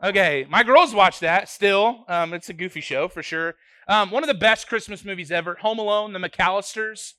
Okay, 0.03 0.45
my 0.49 0.65
girls 0.65 0.93
watch 0.93 1.21
that 1.21 1.49
still. 1.49 2.05
Um, 2.09 2.35
it's 2.35 2.49
a 2.49 2.53
goofy 2.53 2.81
show 2.81 3.07
for 3.07 3.23
sure. 3.23 3.55
Um, 3.87 4.11
one 4.11 4.25
of 4.25 4.27
the 4.27 4.35
best 4.35 4.69
Christmas 4.69 5.05
movies 5.05 5.31
ever 5.31 5.55
Home 5.57 5.79
Alone, 5.79 6.13
The 6.13 6.19
McAllisters. 6.19 7.15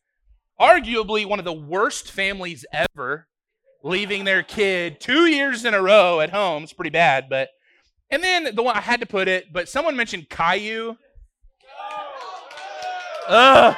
Arguably 0.60 1.26
one 1.26 1.40
of 1.40 1.46
the 1.46 1.54
worst 1.54 2.12
families 2.12 2.66
ever, 2.74 3.28
leaving 3.84 4.24
their 4.24 4.44
kid 4.44 5.00
two 5.00 5.26
years 5.26 5.66
in 5.66 5.74
a 5.74 5.82
row 5.82 6.20
at 6.20 6.30
home. 6.30 6.64
It's 6.64 6.74
pretty 6.74 6.90
bad, 6.90 7.30
but. 7.30 7.50
And 8.12 8.22
then 8.22 8.54
the 8.54 8.62
one 8.62 8.76
I 8.76 8.82
had 8.82 9.00
to 9.00 9.08
put 9.08 9.28
it, 9.28 9.52
but 9.52 9.68
someone 9.68 9.96
mentioned 9.96 10.30
Caillou. 10.30 10.98
Ugh, 13.28 13.76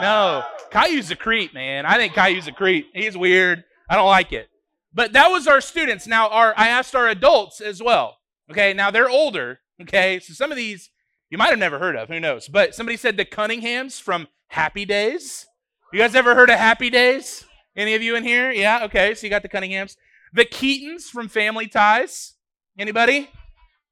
no. 0.00 0.44
Caillou's 0.72 1.10
a 1.10 1.16
creep, 1.16 1.52
man. 1.52 1.84
I 1.84 1.96
think 1.96 2.14
Caillou's 2.14 2.48
a 2.48 2.52
creep. 2.52 2.88
He's 2.94 3.16
weird. 3.16 3.64
I 3.88 3.96
don't 3.96 4.08
like 4.08 4.32
it. 4.32 4.48
But 4.94 5.12
that 5.12 5.28
was 5.28 5.46
our 5.46 5.60
students. 5.60 6.06
Now, 6.06 6.28
our 6.28 6.54
I 6.56 6.68
asked 6.68 6.94
our 6.94 7.08
adults 7.08 7.60
as 7.60 7.82
well. 7.82 8.18
Okay, 8.50 8.72
now 8.72 8.90
they're 8.90 9.08
older. 9.08 9.60
Okay, 9.80 10.18
so 10.18 10.32
some 10.32 10.50
of 10.50 10.56
these 10.56 10.90
you 11.30 11.38
might 11.38 11.50
have 11.50 11.58
never 11.58 11.78
heard 11.78 11.96
of. 11.96 12.08
Who 12.08 12.20
knows? 12.20 12.48
But 12.48 12.74
somebody 12.74 12.96
said 12.96 13.16
the 13.16 13.24
Cunninghams 13.24 14.00
from 14.00 14.28
Happy 14.48 14.84
Days. 14.84 15.46
You 15.92 15.98
guys 15.98 16.14
ever 16.14 16.34
heard 16.34 16.50
of 16.50 16.58
Happy 16.58 16.90
Days? 16.90 17.44
Any 17.76 17.94
of 17.94 18.02
you 18.02 18.16
in 18.16 18.24
here? 18.24 18.50
Yeah. 18.50 18.84
Okay, 18.84 19.14
so 19.14 19.26
you 19.26 19.30
got 19.30 19.42
the 19.42 19.48
Cunninghams. 19.48 19.96
The 20.32 20.44
Keatons 20.44 21.04
from 21.04 21.28
Family 21.28 21.68
Ties. 21.68 22.34
Anybody? 22.78 23.30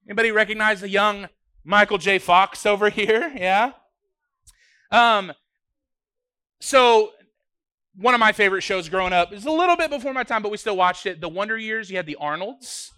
Anybody 0.06 0.30
recognize 0.32 0.80
the 0.80 0.88
young 0.88 1.28
Michael 1.64 1.98
J. 1.98 2.18
Fox 2.18 2.64
over 2.64 2.88
here? 2.90 3.32
Yeah. 3.36 3.72
Um, 4.90 5.32
so 6.60 7.10
one 7.96 8.14
of 8.14 8.20
my 8.20 8.32
favorite 8.32 8.62
shows 8.62 8.88
growing 8.88 9.12
up 9.12 9.32
is 9.32 9.46
a 9.46 9.50
little 9.50 9.76
bit 9.76 9.90
before 9.90 10.12
my 10.12 10.22
time, 10.22 10.42
but 10.42 10.50
we 10.50 10.56
still 10.56 10.76
watched 10.76 11.06
it. 11.06 11.20
The 11.20 11.28
Wonder 11.28 11.58
Years. 11.58 11.90
You 11.90 11.96
had 11.96 12.06
the 12.06 12.16
Arnolds. 12.16 12.92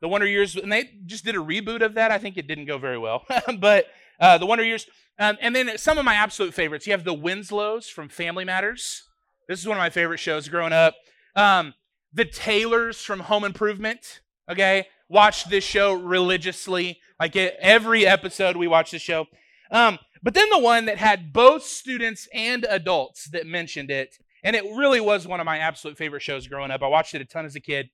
The 0.00 0.08
Wonder 0.08 0.26
Years, 0.26 0.54
and 0.56 0.70
they 0.70 0.90
just 1.06 1.24
did 1.24 1.34
a 1.34 1.38
reboot 1.38 1.80
of 1.80 1.94
that. 1.94 2.10
I 2.10 2.18
think 2.18 2.36
it 2.36 2.46
didn't 2.46 2.66
go 2.66 2.76
very 2.76 2.98
well, 2.98 3.24
but 3.58 3.86
uh, 4.20 4.36
the 4.38 4.46
Wonder 4.46 4.64
Years. 4.64 4.86
Um, 5.18 5.38
and 5.40 5.54
then 5.54 5.78
some 5.78 5.96
of 5.96 6.04
my 6.04 6.14
absolute 6.14 6.52
favorites. 6.52 6.86
You 6.86 6.92
have 6.92 7.04
the 7.04 7.14
Winslows 7.14 7.88
from 7.88 8.08
Family 8.08 8.44
Matters. 8.44 9.02
This 9.48 9.60
is 9.60 9.66
one 9.66 9.76
of 9.76 9.80
my 9.80 9.90
favorite 9.90 10.18
shows 10.18 10.48
growing 10.48 10.72
up. 10.72 10.94
Um, 11.36 11.74
the 12.12 12.24
Taylors 12.24 13.00
from 13.00 13.20
Home 13.20 13.44
Improvement. 13.44 14.20
Okay, 14.50 14.86
watched 15.08 15.48
this 15.48 15.64
show 15.64 15.94
religiously. 15.94 16.98
Like 17.18 17.36
every 17.36 18.06
episode, 18.06 18.56
we 18.56 18.68
watched 18.68 18.92
the 18.92 18.98
show. 18.98 19.26
Um, 19.70 19.98
but 20.24 20.32
then 20.32 20.48
the 20.48 20.58
one 20.58 20.86
that 20.86 20.96
had 20.96 21.34
both 21.34 21.62
students 21.62 22.26
and 22.32 22.64
adults 22.70 23.28
that 23.28 23.46
mentioned 23.46 23.90
it, 23.90 24.16
and 24.42 24.56
it 24.56 24.64
really 24.64 25.00
was 25.00 25.26
one 25.26 25.38
of 25.38 25.44
my 25.44 25.58
absolute 25.58 25.98
favorite 25.98 26.22
shows 26.22 26.48
growing 26.48 26.70
up. 26.70 26.82
I 26.82 26.88
watched 26.88 27.14
it 27.14 27.20
a 27.20 27.26
ton 27.26 27.44
as 27.44 27.54
a 27.54 27.60
kid, 27.60 27.90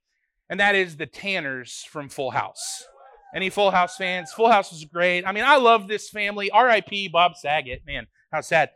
and 0.48 0.60
that 0.60 0.76
is 0.76 0.96
the 0.96 1.06
Tanners 1.06 1.84
from 1.90 2.08
Full 2.08 2.30
House. 2.30 2.84
Any 3.34 3.50
Full 3.50 3.72
House 3.72 3.96
fans? 3.96 4.32
Full 4.32 4.50
House 4.50 4.70
was 4.70 4.84
great. 4.84 5.24
I 5.26 5.32
mean, 5.32 5.42
I 5.44 5.56
love 5.56 5.88
this 5.88 6.08
family. 6.08 6.52
R.I.P. 6.52 7.08
Bob 7.08 7.32
Saget. 7.34 7.82
Man, 7.84 8.06
how 8.30 8.42
sad. 8.42 8.70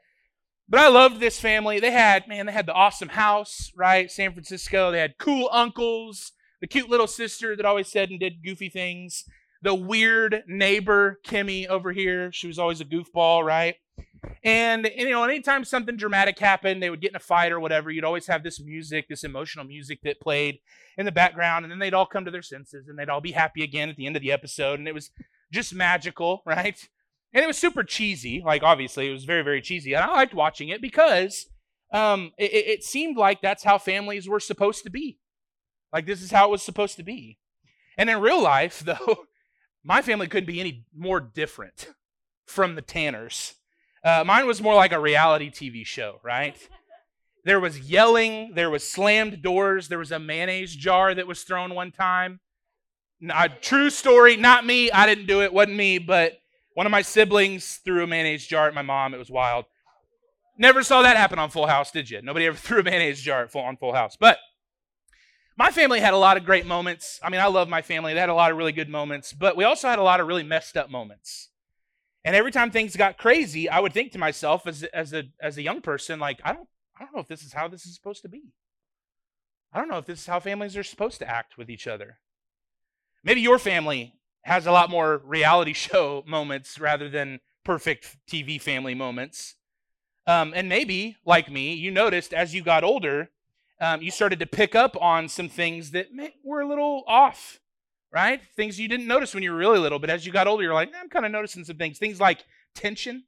But 0.69 0.81
I 0.81 0.89
loved 0.89 1.21
this 1.21 1.39
family. 1.39 1.79
They 1.79 1.93
had, 1.93 2.27
man, 2.27 2.47
they 2.47 2.53
had 2.53 2.67
the 2.67 2.73
awesome 2.73 3.11
house, 3.11 3.71
right? 3.77 4.11
San 4.11 4.33
Francisco. 4.33 4.91
They 4.91 4.99
had 4.99 5.19
cool 5.19 5.49
uncles, 5.53 6.33
the 6.61 6.67
cute 6.67 6.91
little 6.91 7.07
sister 7.07 7.55
that 7.55 7.67
always 7.67 7.89
said 7.89 8.11
and 8.11 8.19
did 8.19 8.43
goofy 8.45 8.69
things 8.69 9.25
the 9.65 9.75
weird 9.75 10.45
neighbor 10.47 11.19
Kimmy 11.27 11.67
over 11.67 11.91
here. 11.91 12.31
She 12.31 12.47
was 12.47 12.59
always 12.59 12.83
a 12.83 12.85
goofball, 12.85 13.43
right? 13.43 13.77
And, 14.45 14.91
you 14.95 15.09
know, 15.09 15.25
anytime 15.25 15.65
something 15.65 15.97
dramatic 15.97 16.39
happened, 16.39 16.83
they 16.83 16.91
would 16.91 17.01
get 17.01 17.13
in 17.13 17.17
a 17.17 17.21
fight 17.21 17.51
or 17.51 17.61
whatever, 17.61 17.91
you'd 17.91 18.05
always 18.05 18.27
have 18.27 18.43
this 18.43 18.61
music, 18.61 19.09
this 19.09 19.25
emotional 19.25 19.65
music 19.65 20.01
that 20.05 20.21
played 20.21 20.59
in 20.99 21.07
the 21.07 21.13
background, 21.13 21.65
and 21.65 21.73
then 21.73 21.79
they'd 21.79 21.95
all 21.95 22.05
come 22.05 22.27
to 22.27 22.31
their 22.31 22.43
senses 22.43 22.89
and 22.89 22.99
they'd 22.99 23.09
all 23.09 23.23
be 23.23 23.33
happy 23.33 23.65
again 23.65 23.89
at 23.89 23.97
the 23.97 24.07
end 24.07 24.17
of 24.17 24.23
the 24.23 24.33
episode. 24.33 24.79
And 24.79 24.87
it 24.87 24.95
was 24.95 25.11
just 25.51 25.75
magical, 25.75 26.43
right? 26.47 26.79
And 27.33 27.43
it 27.43 27.47
was 27.47 27.59
super 27.59 27.83
cheesy. 27.83 28.43
Like, 28.45 28.63
obviously, 28.63 29.09
it 29.09 29.13
was 29.13 29.25
very, 29.25 29.43
very 29.43 29.63
cheesy. 29.63 29.95
And 29.95 30.05
I 30.05 30.13
liked 30.13 30.35
watching 30.35 30.69
it 30.69 30.83
because 30.83 31.47
um, 31.91 32.33
it, 32.39 32.53
it 32.53 32.85
seemed 32.85 33.17
like 33.17 33.41
that's 33.41 33.65
how 33.65 33.79
families 33.79 34.29
were 34.29 34.41
supposed 34.41 34.85
to 34.85 34.91
be. 34.91 35.19
Like, 35.91 36.07
this 36.07 36.21
is 36.21 36.31
how 36.31 36.49
it 36.49 36.51
was 36.51 36.63
supposed 36.63 36.97
to 36.97 37.03
be. 37.03 37.39
And 37.97 38.11
in 38.11 38.21
real 38.21 38.43
life, 38.43 38.81
though, 38.85 39.27
my 39.85 40.03
family 40.03 40.27
couldn't 40.27 40.47
be 40.47 40.61
any 40.61 40.87
more 40.97 41.21
different 41.21 41.89
from 42.47 42.75
the 42.75 42.83
Tanners. 42.83 43.55
Uh, 44.03 44.25
mine 44.27 44.47
was 44.47 44.61
more 44.61 44.75
like 44.75 44.93
a 44.93 44.99
reality 44.99 45.51
TV 45.51 45.85
show, 45.87 46.21
right? 46.23 46.57
There 47.45 47.61
was 47.61 47.79
yelling, 47.79 48.55
there 48.55 48.71
was 48.71 48.89
slammed 48.89 49.43
doors, 49.43 49.89
there 49.89 49.99
was 49.99 50.13
a 50.13 50.19
mayonnaise 50.19 50.75
jar 50.75 51.15
that 51.15 51.27
was 51.27 51.43
thrown 51.43 51.75
one 51.75 51.93
time. 51.93 52.41
A 53.31 53.49
true 53.49 53.91
story, 53.91 54.37
not 54.37 54.67
me. 54.67 54.91
I 54.91 55.07
didn't 55.07 55.27
do 55.27 55.43
it, 55.43 55.53
wasn't 55.53 55.77
me, 55.77 55.99
but 55.99 56.39
one 56.75 56.87
of 56.87 56.91
my 56.91 57.03
siblings 57.03 57.77
threw 57.85 58.03
a 58.03 58.07
mayonnaise 58.07 58.47
jar 58.47 58.67
at 58.67 58.75
my 58.75 58.83
mom. 58.83 59.15
It 59.15 59.19
was 59.19 59.31
wild. 59.31 59.67
Never 60.57 60.83
saw 60.83 61.03
that 61.03 61.17
happen 61.17 61.39
on 61.39 61.51
Full 61.51 61.67
House, 61.67 61.91
did 61.91 62.09
you? 62.11 62.23
Nobody 62.23 62.47
ever 62.47 62.57
threw 62.59 62.81
a 62.81 62.83
mayonnaise 62.83 63.21
jar 63.21 63.49
on 63.55 63.77
Full 63.77 63.95
House. 63.95 64.17
But 64.19 64.39
my 65.57 65.71
family 65.71 66.01
had 66.01 66.15
a 66.15 66.19
lot 66.19 66.37
of 66.37 66.45
great 66.45 66.67
moments. 66.67 67.21
I 67.23 67.31
mean, 67.31 67.41
I 67.41 67.47
love 67.47 67.69
my 67.69 67.83
family. 67.83 68.15
They 68.15 68.21
had 68.21 68.29
a 68.29 68.35
lot 68.35 68.51
of 68.51 68.57
really 68.57 68.73
good 68.73 68.89
moments, 68.89 69.33
but 69.33 69.57
we 69.57 69.65
also 69.65 69.89
had 69.89 69.99
a 69.99 70.03
lot 70.03 70.21
of 70.21 70.27
really 70.27 70.43
messed 70.43 70.77
up 70.77 70.91
moments. 70.91 71.51
And 72.25 72.35
every 72.35 72.51
time 72.51 72.71
things 72.71 72.97
got 72.97 73.19
crazy, 73.19 73.69
I 73.69 73.81
would 73.81 73.93
think 73.93 74.13
to 74.13 74.19
myself 74.19 74.67
as 74.67 74.83
as 74.85 75.13
a 75.13 75.25
as 75.41 75.59
a 75.59 75.63
young 75.63 75.81
person, 75.81 76.19
like, 76.19 76.41
I 76.45 76.53
don't 76.53 76.69
I 76.99 77.05
don't 77.05 77.15
know 77.15 77.21
if 77.21 77.29
this 77.29 77.43
is 77.43 77.53
how 77.53 77.69
this 77.69 77.87
is 77.87 77.95
supposed 77.95 78.23
to 78.23 78.29
be. 78.29 78.53
I 79.73 79.79
don't 79.79 79.89
know 79.89 79.99
if 79.99 80.07
this 80.07 80.21
is 80.21 80.27
how 80.27 80.41
families 80.41 80.77
are 80.77 80.85
supposed 80.85 81.19
to 81.19 81.29
act 81.29 81.59
with 81.59 81.69
each 81.69 81.87
other. 81.87 82.19
Maybe 83.23 83.41
your 83.41 83.59
family 83.59 84.15
has 84.43 84.67
a 84.67 84.73
lot 84.73 84.91
more 84.91 85.21
reality 85.25 85.73
show 85.75 86.25
moments 86.27 86.81
rather 86.81 87.09
than 87.09 87.41
perfect 87.65 88.17
TV 88.31 88.61
family 88.61 88.95
moments. 88.95 89.57
Um, 90.27 90.53
and 90.57 90.69
maybe, 90.69 91.17
like 91.27 91.51
me, 91.51 91.75
you 91.75 91.91
noticed 91.91 92.33
as 92.33 92.55
you 92.55 92.63
got 92.63 92.85
older, 92.85 93.31
um, 93.81 94.03
you 94.03 94.11
started 94.11 94.39
to 94.41 94.47
pick 94.47 94.75
up 94.75 94.97
on 95.01 95.29
some 95.29 95.49
things 95.49 95.91
that 95.93 96.07
were 96.43 96.61
a 96.61 96.69
little 96.69 97.05
off, 97.07 97.61
right? 98.13 98.41
Things 98.57 98.79
you 98.79 98.89
didn't 98.89 99.07
notice 99.07 99.35
when 99.35 99.43
you 99.43 99.53
were 99.53 99.59
really 99.59 99.79
little, 99.79 99.99
but 99.99 100.11
as 100.11 100.25
you 100.25 100.33
got 100.33 100.47
older, 100.47 100.63
you're 100.63 100.75
like, 100.75 100.93
I'm 100.99 101.09
kind 101.09 101.27
of 101.27 101.33
noticing 101.33 101.65
some 101.65 101.77
things. 101.77 101.99
Things 101.99 102.21
like 102.21 102.45
tension. 102.75 103.25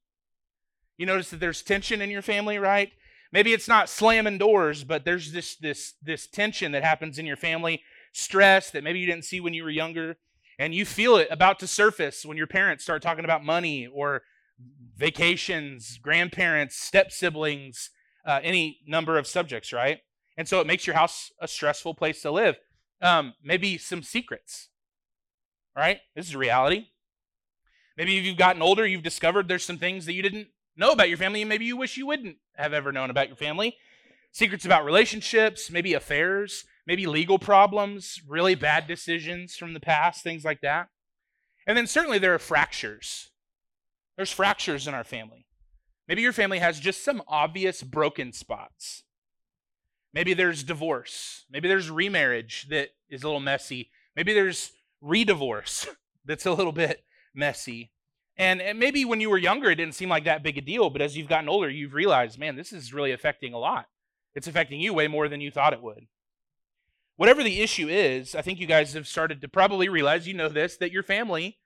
You 0.96 1.06
notice 1.06 1.30
that 1.30 1.40
there's 1.40 1.62
tension 1.62 2.00
in 2.00 2.10
your 2.10 2.22
family, 2.22 2.58
right? 2.58 2.92
Maybe 3.32 3.52
it's 3.52 3.68
not 3.68 3.88
slamming 3.88 4.38
doors, 4.38 4.84
but 4.84 5.04
there's 5.04 5.32
this 5.32 5.56
this 5.56 5.94
this 6.00 6.26
tension 6.26 6.72
that 6.72 6.84
happens 6.84 7.18
in 7.18 7.26
your 7.26 7.36
family, 7.36 7.82
stress 8.12 8.70
that 8.70 8.84
maybe 8.84 9.00
you 9.00 9.06
didn't 9.06 9.24
see 9.24 9.40
when 9.40 9.52
you 9.52 9.64
were 9.64 9.70
younger, 9.70 10.16
and 10.58 10.74
you 10.74 10.86
feel 10.86 11.16
it 11.16 11.28
about 11.30 11.58
to 11.58 11.66
surface 11.66 12.24
when 12.24 12.36
your 12.36 12.46
parents 12.46 12.84
start 12.84 13.02
talking 13.02 13.24
about 13.24 13.44
money 13.44 13.86
or 13.86 14.22
vacations, 14.96 15.98
grandparents, 15.98 16.76
step 16.76 17.12
siblings, 17.12 17.90
uh, 18.24 18.40
any 18.42 18.80
number 18.86 19.18
of 19.18 19.26
subjects, 19.26 19.72
right? 19.72 20.00
And 20.36 20.46
so 20.48 20.60
it 20.60 20.66
makes 20.66 20.86
your 20.86 20.96
house 20.96 21.32
a 21.40 21.48
stressful 21.48 21.94
place 21.94 22.22
to 22.22 22.30
live. 22.30 22.56
Um, 23.00 23.34
maybe 23.42 23.78
some 23.78 24.02
secrets, 24.02 24.68
right? 25.76 26.00
This 26.14 26.28
is 26.28 26.36
reality. 26.36 26.88
Maybe 27.96 28.18
if 28.18 28.24
you've 28.24 28.36
gotten 28.36 28.62
older, 28.62 28.86
you've 28.86 29.02
discovered 29.02 29.48
there's 29.48 29.64
some 29.64 29.78
things 29.78 30.06
that 30.06 30.12
you 30.12 30.22
didn't 30.22 30.48
know 30.76 30.92
about 30.92 31.08
your 31.08 31.18
family, 31.18 31.42
and 31.42 31.48
maybe 31.48 31.64
you 31.64 31.76
wish 31.76 31.96
you 31.96 32.06
wouldn't 32.06 32.36
have 32.56 32.74
ever 32.74 32.92
known 32.92 33.10
about 33.10 33.28
your 33.28 33.36
family. 33.36 33.76
Secrets 34.32 34.66
about 34.66 34.84
relationships, 34.84 35.70
maybe 35.70 35.94
affairs, 35.94 36.64
maybe 36.86 37.06
legal 37.06 37.38
problems, 37.38 38.20
really 38.28 38.54
bad 38.54 38.86
decisions 38.86 39.56
from 39.56 39.72
the 39.72 39.80
past, 39.80 40.22
things 40.22 40.44
like 40.44 40.60
that. 40.60 40.88
And 41.66 41.76
then 41.76 41.86
certainly 41.86 42.18
there 42.18 42.34
are 42.34 42.38
fractures. 42.38 43.30
There's 44.16 44.30
fractures 44.30 44.86
in 44.86 44.94
our 44.94 45.04
family. 45.04 45.46
Maybe 46.06 46.22
your 46.22 46.32
family 46.32 46.58
has 46.58 46.78
just 46.78 47.02
some 47.02 47.22
obvious 47.26 47.82
broken 47.82 48.32
spots. 48.32 49.02
Maybe 50.12 50.34
there's 50.34 50.62
divorce. 50.62 51.44
Maybe 51.50 51.68
there's 51.68 51.90
remarriage 51.90 52.68
that 52.70 52.90
is 53.08 53.22
a 53.22 53.26
little 53.26 53.40
messy. 53.40 53.90
Maybe 54.14 54.32
there's 54.32 54.72
redivorce 55.02 55.86
that's 56.24 56.46
a 56.46 56.52
little 56.52 56.72
bit 56.72 57.04
messy. 57.34 57.90
And, 58.38 58.60
and 58.60 58.78
maybe 58.78 59.04
when 59.04 59.20
you 59.20 59.30
were 59.30 59.38
younger, 59.38 59.70
it 59.70 59.76
didn't 59.76 59.94
seem 59.94 60.08
like 60.08 60.24
that 60.24 60.42
big 60.42 60.58
a 60.58 60.60
deal, 60.60 60.90
but 60.90 61.00
as 61.00 61.16
you've 61.16 61.28
gotten 61.28 61.48
older, 61.48 61.70
you've 61.70 61.94
realized, 61.94 62.38
man, 62.38 62.56
this 62.56 62.72
is 62.72 62.92
really 62.92 63.12
affecting 63.12 63.54
a 63.54 63.58
lot. 63.58 63.86
It's 64.34 64.46
affecting 64.46 64.80
you 64.80 64.92
way 64.92 65.08
more 65.08 65.28
than 65.28 65.40
you 65.40 65.50
thought 65.50 65.72
it 65.72 65.82
would. 65.82 66.06
Whatever 67.16 67.42
the 67.42 67.62
issue 67.62 67.88
is, 67.88 68.34
I 68.34 68.42
think 68.42 68.60
you 68.60 68.66
guys 68.66 68.92
have 68.92 69.08
started 69.08 69.40
to 69.40 69.48
probably 69.48 69.88
realize, 69.88 70.28
you 70.28 70.34
know 70.34 70.50
this, 70.50 70.76
that 70.76 70.92
your 70.92 71.02
family 71.02 71.56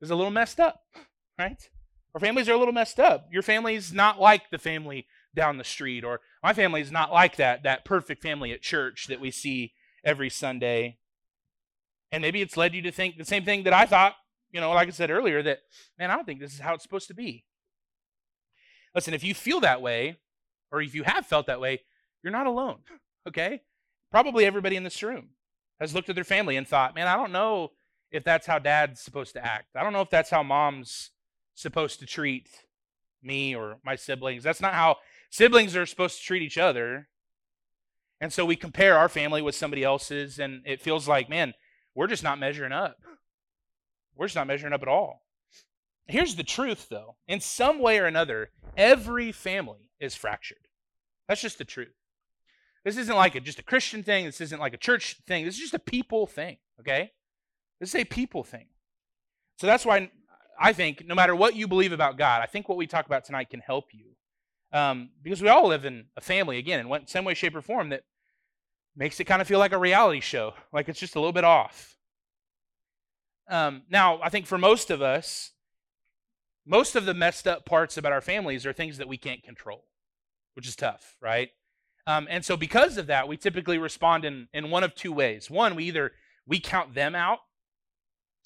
is 0.00 0.10
a 0.10 0.16
little 0.16 0.30
messed 0.30 0.58
up, 0.58 0.84
right? 1.38 1.68
Our 2.14 2.20
families 2.20 2.48
are 2.48 2.54
a 2.54 2.58
little 2.58 2.72
messed 2.72 2.98
up. 2.98 3.28
Your 3.30 3.42
family's 3.42 3.92
not 3.92 4.18
like 4.18 4.50
the 4.50 4.58
family 4.58 5.06
down 5.34 5.58
the 5.58 5.64
street, 5.64 6.04
or 6.04 6.20
my 6.42 6.52
family 6.52 6.80
is 6.80 6.90
not 6.90 7.12
like 7.12 7.36
that, 7.36 7.62
that 7.62 7.84
perfect 7.84 8.22
family 8.22 8.52
at 8.52 8.62
church 8.62 9.06
that 9.08 9.20
we 9.20 9.30
see 9.30 9.72
every 10.04 10.30
Sunday. 10.30 10.98
And 12.12 12.22
maybe 12.22 12.42
it's 12.42 12.56
led 12.56 12.74
you 12.74 12.82
to 12.82 12.90
think 12.90 13.16
the 13.16 13.24
same 13.24 13.44
thing 13.44 13.62
that 13.64 13.72
I 13.72 13.86
thought 13.86 14.16
you 14.52 14.60
know, 14.60 14.70
like 14.70 14.88
I 14.88 14.92
said 14.92 15.10
earlier, 15.10 15.42
that, 15.42 15.60
man, 15.98 16.10
I 16.10 16.16
don't 16.16 16.24
think 16.24 16.40
this 16.40 16.54
is 16.54 16.60
how 16.60 16.74
it's 16.74 16.82
supposed 16.82 17.08
to 17.08 17.14
be. 17.14 17.44
Listen, 18.94 19.14
if 19.14 19.22
you 19.22 19.34
feel 19.34 19.60
that 19.60 19.82
way, 19.82 20.16
or 20.72 20.82
if 20.82 20.94
you 20.94 21.04
have 21.04 21.26
felt 21.26 21.46
that 21.46 21.60
way, 21.60 21.82
you're 22.22 22.32
not 22.32 22.46
alone, 22.46 22.78
okay? 23.28 23.62
Probably 24.10 24.44
everybody 24.44 24.76
in 24.76 24.84
this 24.84 25.02
room 25.02 25.30
has 25.78 25.94
looked 25.94 26.08
at 26.08 26.14
their 26.14 26.24
family 26.24 26.56
and 26.56 26.66
thought, 26.66 26.94
man, 26.94 27.06
I 27.06 27.16
don't 27.16 27.32
know 27.32 27.70
if 28.10 28.24
that's 28.24 28.46
how 28.46 28.58
dad's 28.58 29.00
supposed 29.00 29.34
to 29.34 29.44
act. 29.44 29.76
I 29.76 29.84
don't 29.84 29.92
know 29.92 30.00
if 30.00 30.10
that's 30.10 30.30
how 30.30 30.42
mom's 30.42 31.10
supposed 31.54 32.00
to 32.00 32.06
treat 32.06 32.48
me 33.22 33.54
or 33.54 33.78
my 33.84 33.94
siblings. 33.94 34.42
That's 34.42 34.60
not 34.60 34.74
how 34.74 34.96
siblings 35.30 35.74
are 35.74 35.86
supposed 35.86 36.18
to 36.18 36.24
treat 36.24 36.42
each 36.42 36.58
other. 36.58 37.08
And 38.20 38.32
so 38.32 38.44
we 38.44 38.56
compare 38.56 38.98
our 38.98 39.08
family 39.08 39.40
with 39.40 39.54
somebody 39.54 39.82
else's, 39.82 40.38
and 40.38 40.62
it 40.66 40.82
feels 40.82 41.08
like, 41.08 41.30
man, 41.30 41.54
we're 41.94 42.06
just 42.06 42.22
not 42.22 42.38
measuring 42.38 42.72
up. 42.72 42.98
We're 44.14 44.26
just 44.26 44.36
not 44.36 44.46
measuring 44.46 44.74
up 44.74 44.82
at 44.82 44.88
all. 44.88 45.22
Here's 46.06 46.34
the 46.34 46.42
truth, 46.42 46.88
though. 46.90 47.16
In 47.26 47.40
some 47.40 47.78
way 47.78 47.98
or 47.98 48.04
another, 48.04 48.50
every 48.76 49.32
family 49.32 49.90
is 49.98 50.14
fractured. 50.14 50.66
That's 51.28 51.40
just 51.40 51.58
the 51.58 51.64
truth. 51.64 51.94
This 52.84 52.96
isn't 52.96 53.16
like 53.16 53.34
a, 53.34 53.40
just 53.40 53.58
a 53.58 53.62
Christian 53.62 54.02
thing. 54.02 54.24
This 54.24 54.40
isn't 54.40 54.60
like 54.60 54.74
a 54.74 54.78
church 54.78 55.18
thing. 55.26 55.44
This 55.44 55.54
is 55.54 55.60
just 55.60 55.74
a 55.74 55.78
people 55.78 56.26
thing, 56.26 56.58
okay? 56.80 57.12
This 57.78 57.90
is 57.90 58.00
a 58.00 58.04
people 58.04 58.42
thing. 58.42 58.66
So 59.58 59.66
that's 59.66 59.86
why 59.86 60.10
I 60.58 60.72
think 60.72 61.06
no 61.06 61.14
matter 61.14 61.34
what 61.34 61.54
you 61.54 61.68
believe 61.68 61.92
about 61.92 62.18
God, 62.18 62.42
I 62.42 62.46
think 62.46 62.68
what 62.68 62.78
we 62.78 62.86
talk 62.86 63.06
about 63.06 63.24
tonight 63.24 63.50
can 63.50 63.60
help 63.60 63.86
you. 63.92 64.06
Um, 64.72 65.10
because 65.22 65.42
we 65.42 65.48
all 65.48 65.66
live 65.66 65.84
in 65.84 66.06
a 66.16 66.20
family, 66.20 66.58
again, 66.58 66.86
in 66.86 67.06
some 67.06 67.24
way, 67.24 67.34
shape, 67.34 67.56
or 67.56 67.62
form 67.62 67.88
that 67.88 68.04
makes 68.94 69.18
it 69.18 69.24
kind 69.24 69.42
of 69.42 69.48
feel 69.48 69.58
like 69.58 69.72
a 69.72 69.78
reality 69.78 70.20
show, 70.20 70.54
like 70.72 70.88
it's 70.88 71.00
just 71.00 71.16
a 71.16 71.18
little 71.18 71.32
bit 71.32 71.44
off. 71.44 71.96
Um, 73.48 73.82
now, 73.90 74.20
I 74.22 74.28
think 74.28 74.46
for 74.46 74.58
most 74.58 74.90
of 74.90 75.02
us, 75.02 75.52
most 76.64 76.94
of 76.94 77.04
the 77.04 77.14
messed 77.14 77.48
up 77.48 77.64
parts 77.64 77.96
about 77.96 78.12
our 78.12 78.20
families 78.20 78.64
are 78.64 78.72
things 78.72 78.98
that 78.98 79.08
we 79.08 79.16
can't 79.16 79.42
control, 79.42 79.86
which 80.54 80.68
is 80.68 80.76
tough, 80.76 81.16
right? 81.20 81.48
Um, 82.06 82.28
and 82.30 82.44
so 82.44 82.56
because 82.56 82.96
of 82.96 83.08
that, 83.08 83.26
we 83.26 83.36
typically 83.36 83.78
respond 83.78 84.24
in, 84.24 84.48
in 84.52 84.70
one 84.70 84.84
of 84.84 84.94
two 84.94 85.12
ways. 85.12 85.50
One, 85.50 85.74
we 85.74 85.84
either 85.84 86.12
we 86.46 86.60
count 86.60 86.94
them 86.94 87.14
out, 87.14 87.38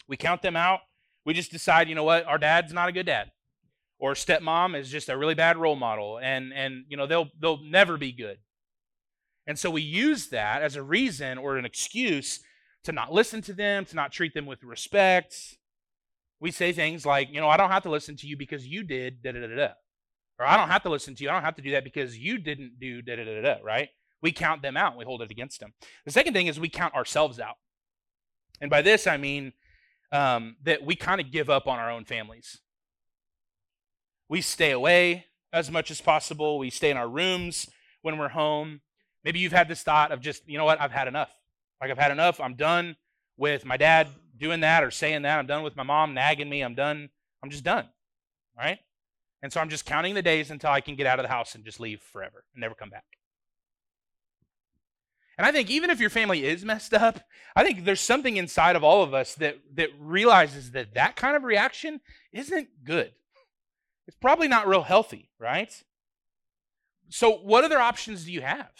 we 0.08 0.16
count 0.16 0.42
them 0.42 0.56
out, 0.56 0.80
we 1.24 1.34
just 1.34 1.50
decide, 1.50 1.88
you 1.88 1.94
know 1.94 2.04
what, 2.04 2.24
our 2.26 2.38
dad's 2.38 2.72
not 2.72 2.88
a 2.88 2.92
good 2.92 3.06
dad. 3.06 3.30
Or 3.98 4.14
stepmom 4.14 4.78
is 4.78 4.90
just 4.90 5.08
a 5.08 5.16
really 5.16 5.34
bad 5.34 5.56
role 5.56 5.76
model 5.76 6.18
and 6.18 6.52
and 6.52 6.84
you 6.88 6.96
know 6.96 7.06
they'll 7.06 7.30
they'll 7.40 7.62
never 7.62 7.96
be 7.96 8.12
good. 8.12 8.38
And 9.46 9.58
so 9.58 9.70
we 9.70 9.82
use 9.82 10.28
that 10.28 10.62
as 10.62 10.76
a 10.76 10.82
reason 10.82 11.38
or 11.38 11.56
an 11.56 11.64
excuse 11.64 12.40
to 12.84 12.92
not 12.92 13.12
listen 13.12 13.42
to 13.42 13.52
them, 13.52 13.84
to 13.86 13.96
not 13.96 14.12
treat 14.12 14.34
them 14.34 14.46
with 14.46 14.62
respect. 14.64 15.36
We 16.40 16.50
say 16.50 16.72
things 16.72 17.06
like, 17.06 17.28
you 17.30 17.40
know, 17.40 17.48
I 17.48 17.56
don't 17.56 17.70
have 17.70 17.82
to 17.84 17.90
listen 17.90 18.16
to 18.16 18.26
you 18.26 18.36
because 18.36 18.66
you 18.66 18.82
did 18.82 19.22
da 19.22 19.32
da 19.32 19.40
da 19.40 19.54
da. 19.54 19.68
Or 20.38 20.46
I 20.46 20.56
don't 20.56 20.68
have 20.68 20.82
to 20.82 20.90
listen 20.90 21.14
to 21.14 21.22
you. 21.22 21.30
I 21.30 21.32
don't 21.32 21.44
have 21.44 21.56
to 21.56 21.62
do 21.62 21.70
that 21.72 21.84
because 21.84 22.18
you 22.18 22.38
didn't 22.38 22.80
do 22.80 23.02
da 23.02 23.16
da 23.16 23.24
da 23.24 23.40
da, 23.40 23.56
right? 23.62 23.88
We 24.20 24.32
count 24.32 24.62
them 24.62 24.76
out 24.76 24.96
we 24.96 25.04
hold 25.04 25.22
it 25.22 25.30
against 25.30 25.60
them. 25.60 25.74
The 26.04 26.10
second 26.10 26.32
thing 26.32 26.46
is 26.46 26.58
we 26.58 26.68
count 26.68 26.94
ourselves 26.94 27.38
out. 27.38 27.56
And 28.60 28.70
by 28.70 28.82
this, 28.82 29.06
I 29.06 29.16
mean 29.16 29.52
um, 30.12 30.56
that 30.64 30.84
we 30.84 30.96
kind 30.96 31.20
of 31.20 31.30
give 31.30 31.50
up 31.50 31.66
on 31.66 31.78
our 31.78 31.90
own 31.90 32.04
families. 32.04 32.60
We 34.28 34.40
stay 34.40 34.70
away 34.70 35.26
as 35.52 35.70
much 35.70 35.90
as 35.90 36.00
possible. 36.00 36.58
We 36.58 36.70
stay 36.70 36.90
in 36.90 36.96
our 36.96 37.08
rooms 37.08 37.68
when 38.02 38.18
we're 38.18 38.28
home. 38.28 38.80
Maybe 39.22 39.38
you've 39.38 39.52
had 39.52 39.68
this 39.68 39.82
thought 39.82 40.12
of 40.12 40.20
just, 40.20 40.48
you 40.48 40.58
know 40.58 40.64
what, 40.64 40.80
I've 40.80 40.92
had 40.92 41.08
enough. 41.08 41.30
Like 41.80 41.90
I've 41.90 41.98
had 41.98 42.12
enough. 42.12 42.40
I'm 42.40 42.54
done 42.54 42.96
with 43.36 43.64
my 43.64 43.76
dad 43.76 44.08
doing 44.36 44.60
that 44.60 44.82
or 44.82 44.90
saying 44.90 45.22
that. 45.22 45.38
I'm 45.38 45.46
done 45.46 45.62
with 45.62 45.76
my 45.76 45.82
mom 45.82 46.14
nagging 46.14 46.48
me. 46.48 46.62
I'm 46.62 46.74
done. 46.74 47.08
I'm 47.42 47.50
just 47.50 47.64
done. 47.64 47.88
Right? 48.56 48.78
And 49.42 49.52
so 49.52 49.60
I'm 49.60 49.68
just 49.68 49.84
counting 49.84 50.14
the 50.14 50.22
days 50.22 50.50
until 50.50 50.70
I 50.70 50.80
can 50.80 50.96
get 50.96 51.06
out 51.06 51.18
of 51.18 51.24
the 51.24 51.32
house 51.32 51.54
and 51.54 51.64
just 51.64 51.80
leave 51.80 52.00
forever 52.00 52.44
and 52.54 52.60
never 52.60 52.74
come 52.74 52.90
back. 52.90 53.04
And 55.36 55.46
I 55.46 55.52
think 55.52 55.70
even 55.70 55.90
if 55.90 56.00
your 56.00 56.10
family 56.10 56.44
is 56.44 56.64
messed 56.64 56.94
up, 56.94 57.20
I 57.56 57.64
think 57.64 57.84
there's 57.84 58.00
something 58.00 58.36
inside 58.36 58.76
of 58.76 58.84
all 58.84 59.02
of 59.02 59.14
us 59.14 59.34
that 59.36 59.58
that 59.74 59.90
realizes 59.98 60.70
that 60.72 60.94
that 60.94 61.16
kind 61.16 61.36
of 61.36 61.42
reaction 61.42 62.00
isn't 62.32 62.68
good. 62.84 63.12
It's 64.06 64.16
probably 64.16 64.48
not 64.48 64.68
real 64.68 64.82
healthy, 64.82 65.30
right? 65.38 65.82
So 67.08 67.30
what 67.30 67.64
other 67.64 67.78
options 67.78 68.24
do 68.24 68.32
you 68.32 68.42
have? 68.42 68.70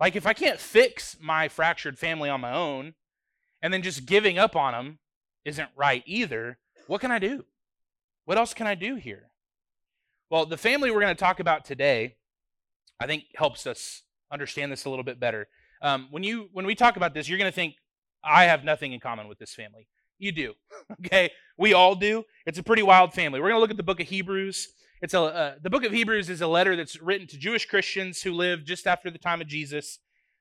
Like, 0.00 0.16
if 0.16 0.26
I 0.26 0.32
can't 0.32 0.58
fix 0.58 1.16
my 1.20 1.48
fractured 1.48 1.98
family 1.98 2.28
on 2.28 2.40
my 2.40 2.52
own, 2.52 2.94
and 3.62 3.72
then 3.72 3.82
just 3.82 4.04
giving 4.04 4.38
up 4.38 4.56
on 4.56 4.72
them 4.72 4.98
isn't 5.44 5.68
right 5.76 6.02
either, 6.06 6.58
what 6.88 7.00
can 7.00 7.12
I 7.12 7.18
do? 7.18 7.44
What 8.24 8.38
else 8.38 8.54
can 8.54 8.66
I 8.66 8.74
do 8.74 8.96
here? 8.96 9.30
Well, 10.30 10.46
the 10.46 10.56
family 10.56 10.90
we're 10.90 11.00
going 11.00 11.14
to 11.14 11.20
talk 11.20 11.40
about 11.40 11.64
today, 11.64 12.16
I 12.98 13.06
think, 13.06 13.24
helps 13.36 13.66
us 13.66 14.02
understand 14.32 14.72
this 14.72 14.84
a 14.84 14.90
little 14.90 15.04
bit 15.04 15.20
better. 15.20 15.48
Um, 15.82 16.08
when 16.10 16.22
you 16.22 16.48
when 16.52 16.66
we 16.66 16.74
talk 16.74 16.96
about 16.96 17.14
this, 17.14 17.28
you're 17.28 17.38
going 17.38 17.50
to 17.50 17.54
think 17.54 17.74
I 18.24 18.44
have 18.44 18.64
nothing 18.64 18.92
in 18.92 19.00
common 19.00 19.28
with 19.28 19.38
this 19.38 19.54
family. 19.54 19.88
You 20.22 20.30
do, 20.30 20.54
okay? 21.04 21.32
We 21.58 21.72
all 21.72 21.96
do. 21.96 22.22
It's 22.46 22.56
a 22.56 22.62
pretty 22.62 22.84
wild 22.84 23.12
family. 23.12 23.40
We're 23.40 23.48
going 23.48 23.56
to 23.56 23.60
look 23.60 23.72
at 23.72 23.76
the 23.76 23.82
book 23.82 23.98
of 23.98 24.06
Hebrews. 24.06 24.68
It's 25.02 25.14
a 25.14 25.20
uh, 25.20 25.54
the 25.60 25.68
book 25.68 25.82
of 25.82 25.90
Hebrews 25.90 26.30
is 26.30 26.40
a 26.40 26.46
letter 26.46 26.76
that's 26.76 27.02
written 27.02 27.26
to 27.26 27.36
Jewish 27.36 27.66
Christians 27.66 28.22
who 28.22 28.32
lived 28.32 28.64
just 28.64 28.86
after 28.86 29.10
the 29.10 29.18
time 29.18 29.40
of 29.40 29.48
Jesus, 29.48 29.98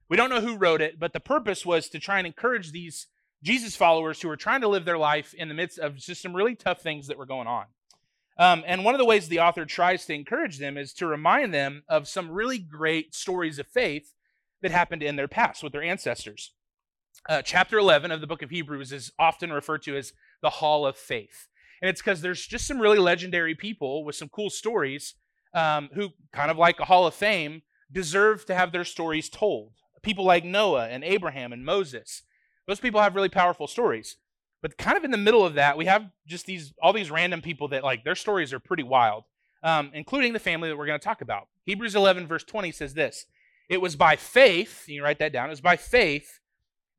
We 0.08 0.18
don't 0.18 0.30
know 0.30 0.40
who 0.40 0.56
wrote 0.56 0.82
it, 0.82 1.00
but 1.00 1.14
the 1.14 1.20
purpose 1.20 1.66
was 1.66 1.90
to 1.90 2.00
try 2.00 2.20
and 2.20 2.28
encourage 2.28 2.72
these 2.72 3.08
Jesus 3.42 3.76
followers 3.76 4.22
who 4.22 4.28
were 4.28 4.38
trying 4.38 4.62
to 4.62 4.68
live 4.68 4.86
their 4.86 5.00
life 5.00 5.34
in 5.34 5.48
the 5.48 5.56
midst 5.56 5.80
of 5.80 5.96
just 5.96 6.22
some 6.22 6.36
really 6.36 6.54
tough 6.54 6.82
things 6.82 7.08
that 7.08 7.18
were 7.18 7.26
going 7.26 7.48
on. 7.48 7.66
Um, 8.38 8.64
and 8.68 8.86
one 8.86 8.94
of 8.94 9.00
the 9.00 9.06
ways 9.06 9.30
the 9.30 9.40
author 9.40 9.66
tries 9.66 10.06
to 10.06 10.14
encourage 10.14 10.60
them 10.60 10.78
is 10.78 10.94
to 10.94 11.08
remind 11.08 11.56
them 11.56 11.82
of 11.90 12.08
some 12.08 12.30
really 12.30 12.60
great 12.60 13.16
stories 13.16 13.58
of 13.58 13.66
faith 13.66 14.14
that 14.62 14.70
happened 14.70 15.02
in 15.02 15.16
their 15.16 15.28
past 15.28 15.64
with 15.64 15.74
their 15.74 15.82
ancestors. 15.82 16.52
Uh, 17.30 17.42
chapter 17.42 17.78
11 17.78 18.12
of 18.12 18.20
the 18.20 18.28
book 18.28 18.42
of 18.42 18.50
Hebrews 18.50 18.92
is 18.92 19.12
often 19.20 19.54
referred 19.54 19.84
to 19.84 19.96
as 19.96 20.14
the 20.42 20.50
Hall 20.50 20.86
of 20.86 20.98
Faith. 20.98 21.48
And 21.82 21.90
it's 21.90 22.02
because 22.02 22.22
there's 22.22 22.46
just 22.46 22.68
some 22.68 22.80
really 22.80 23.00
legendary 23.00 23.56
people 23.56 24.04
with 24.04 24.16
some 24.16 24.30
cool 24.30 24.50
stories 24.50 25.16
um, 25.54 25.90
who, 25.94 26.10
kind 26.32 26.52
of 26.52 26.58
like 26.58 26.80
a 26.80 26.86
Hall 26.86 27.08
of 27.08 27.14
Fame, 27.14 27.62
deserve 27.92 28.46
to 28.46 28.56
have 28.56 28.72
their 28.72 28.86
stories 28.86 29.30
told. 29.30 29.74
People 30.02 30.26
like 30.26 30.44
Noah 30.44 30.88
and 30.88 31.04
Abraham 31.04 31.54
and 31.54 31.66
Moses. 31.66 32.24
Those 32.68 32.80
people 32.80 33.02
have 33.02 33.16
really 33.16 33.30
powerful 33.30 33.68
stories. 33.68 34.18
But 34.62 34.78
kind 34.78 34.98
of 34.98 35.04
in 35.04 35.12
the 35.12 35.18
middle 35.18 35.46
of 35.46 35.56
that, 35.56 35.78
we 35.78 35.86
have 35.86 36.06
just 36.28 36.46
these 36.46 36.74
all 36.82 36.94
these 36.94 37.10
random 37.10 37.42
people 37.42 37.68
that 37.70 37.84
like 37.84 38.04
their 38.04 38.16
stories 38.16 38.54
are 38.54 38.60
pretty 38.60 38.84
wild, 38.84 39.24
um, 39.64 39.92
including 39.94 40.34
the 40.34 40.40
family 40.40 40.70
that 40.70 40.78
we're 40.78 40.86
going 40.86 41.00
to 41.00 41.04
talk 41.04 41.22
about. 41.22 41.48
Hebrews 41.66 41.96
11 41.96 42.28
verse 42.28 42.44
20 42.44 42.72
says 42.72 42.94
this: 42.94 43.26
It 43.70 43.82
was 43.82 43.96
by 43.96 44.16
faith. 44.16 44.88
You 44.88 45.04
write 45.04 45.18
that 45.20 45.34
down. 45.34 45.48
It 45.48 45.52
was 45.52 45.62
by 45.62 45.78
faith 45.78 46.40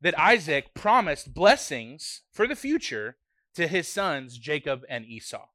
that 0.03 0.19
Isaac 0.19 0.73
promised 0.73 1.33
blessings 1.33 2.21
for 2.31 2.45
the 2.45 2.57
future 2.57 3.15
to 3.55 3.67
his 3.67 3.87
sons 3.87 4.37
Jacob 4.37 4.83
and 4.89 5.05
Esau. 5.05 5.47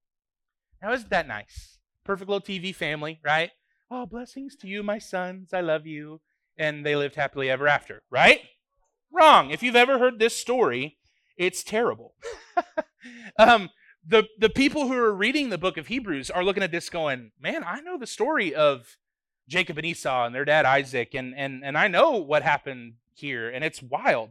Now, 0.83 0.93
isn't 0.93 1.11
that 1.11 1.29
nice? 1.29 1.79
Perfect 2.03 2.31
little 2.31 2.41
TV 2.41 2.75
family, 2.75 3.21
right? 3.23 3.51
Oh, 3.91 4.07
blessings 4.07 4.57
to 4.57 4.67
you, 4.67 4.83
my 4.83 4.99
sons. 4.99 5.53
I 5.53 5.61
love 5.61 5.87
you. 5.87 6.23
And 6.57 6.85
they 6.85 6.97
lived 6.97 7.15
happily 7.15 7.51
ever 7.51 7.69
after, 7.69 8.03
right? 8.11 8.41
Wrong. 9.13 9.51
If 9.51 9.63
you've 9.63 9.77
ever 9.77 9.99
heard 9.99 10.19
this 10.19 10.35
story, 10.35 10.97
it's 11.37 11.63
terrible. 11.63 12.15
um, 13.39 13.69
the, 14.07 14.25
the 14.39 14.51
people 14.51 14.89
who 14.89 14.95
are 14.95 15.15
reading 15.15 15.51
the 15.51 15.59
book 15.59 15.77
of 15.77 15.89
Hebrews 15.89 16.31
are 16.31 16.45
looking 16.45 16.63
at 16.63 16.73
this 16.73 16.89
going, 16.89 17.33
man, 17.39 17.63
I 17.65 17.81
know 17.81 17.99
the 17.99 18.07
story 18.07 18.55
of 18.55 18.97
Jacob 19.47 19.77
and 19.77 19.87
Esau 19.87 20.25
and 20.25 20.35
their 20.35 20.45
dad 20.47 20.65
Isaac, 20.65 21.15
and, 21.15 21.35
and, 21.37 21.63
and 21.63 21.77
I 21.77 21.89
know 21.89 22.13
what 22.13 22.43
happened 22.43 22.95
here, 23.13 23.51
and 23.51 23.63
it's 23.63 23.83
wild. 23.83 24.31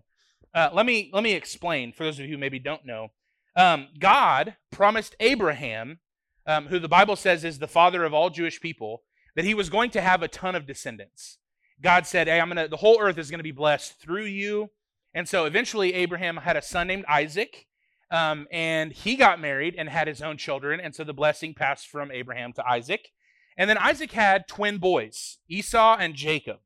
Uh, 0.53 0.69
let 0.73 0.85
me 0.85 1.09
let 1.13 1.23
me 1.23 1.33
explain 1.33 1.91
for 1.93 2.03
those 2.03 2.19
of 2.19 2.25
you 2.25 2.31
who 2.31 2.37
maybe 2.37 2.59
don't 2.59 2.85
know. 2.85 3.09
Um, 3.55 3.87
God 3.99 4.55
promised 4.71 5.15
Abraham, 5.19 5.99
um, 6.45 6.67
who 6.67 6.79
the 6.79 6.87
Bible 6.87 7.15
says 7.15 7.43
is 7.43 7.59
the 7.59 7.67
father 7.67 8.03
of 8.03 8.13
all 8.13 8.29
Jewish 8.29 8.61
people, 8.61 9.03
that 9.35 9.45
he 9.45 9.53
was 9.53 9.69
going 9.69 9.89
to 9.91 10.01
have 10.01 10.21
a 10.21 10.27
ton 10.27 10.55
of 10.55 10.67
descendants. 10.67 11.37
God 11.81 12.07
said, 12.07 12.27
"Hey, 12.27 12.39
I'm 12.39 12.49
gonna. 12.49 12.67
The 12.67 12.77
whole 12.77 12.99
earth 12.99 13.17
is 13.17 13.29
gonna 13.29 13.43
be 13.43 13.51
blessed 13.51 13.99
through 13.99 14.25
you." 14.25 14.71
And 15.13 15.27
so 15.27 15.45
eventually, 15.45 15.93
Abraham 15.93 16.37
had 16.37 16.57
a 16.57 16.61
son 16.61 16.87
named 16.87 17.05
Isaac, 17.07 17.67
um, 18.11 18.47
and 18.51 18.91
he 18.91 19.15
got 19.15 19.39
married 19.39 19.75
and 19.77 19.89
had 19.89 20.07
his 20.07 20.21
own 20.21 20.37
children. 20.37 20.79
And 20.79 20.95
so 20.95 21.03
the 21.03 21.13
blessing 21.13 21.53
passed 21.53 21.87
from 21.87 22.11
Abraham 22.11 22.53
to 22.53 22.67
Isaac. 22.67 23.09
And 23.57 23.69
then 23.69 23.77
Isaac 23.77 24.11
had 24.11 24.47
twin 24.47 24.77
boys, 24.77 25.39
Esau 25.49 25.97
and 25.99 26.13
Jacob. 26.13 26.57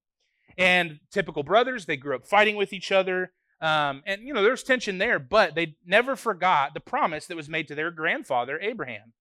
And 0.58 1.00
typical 1.12 1.44
brothers, 1.44 1.86
they 1.86 1.98
grew 1.98 2.16
up 2.16 2.28
fighting 2.28 2.58
with 2.58 2.74
each 2.74 2.92
other. 2.92 3.32
Um, 3.62 4.02
and, 4.08 4.24
you 4.24 4.34
know, 4.34 4.42
there's 4.42 4.64
tension 4.64 4.98
there, 4.98 5.20
but 5.20 5.54
they 5.54 5.76
never 5.86 6.16
forgot 6.16 6.74
the 6.74 6.80
promise 6.80 7.28
that 7.28 7.38
was 7.38 7.48
made 7.48 7.68
to 7.68 7.76
their 7.76 7.92
grandfather, 7.92 8.60
Abraham. 8.60 9.14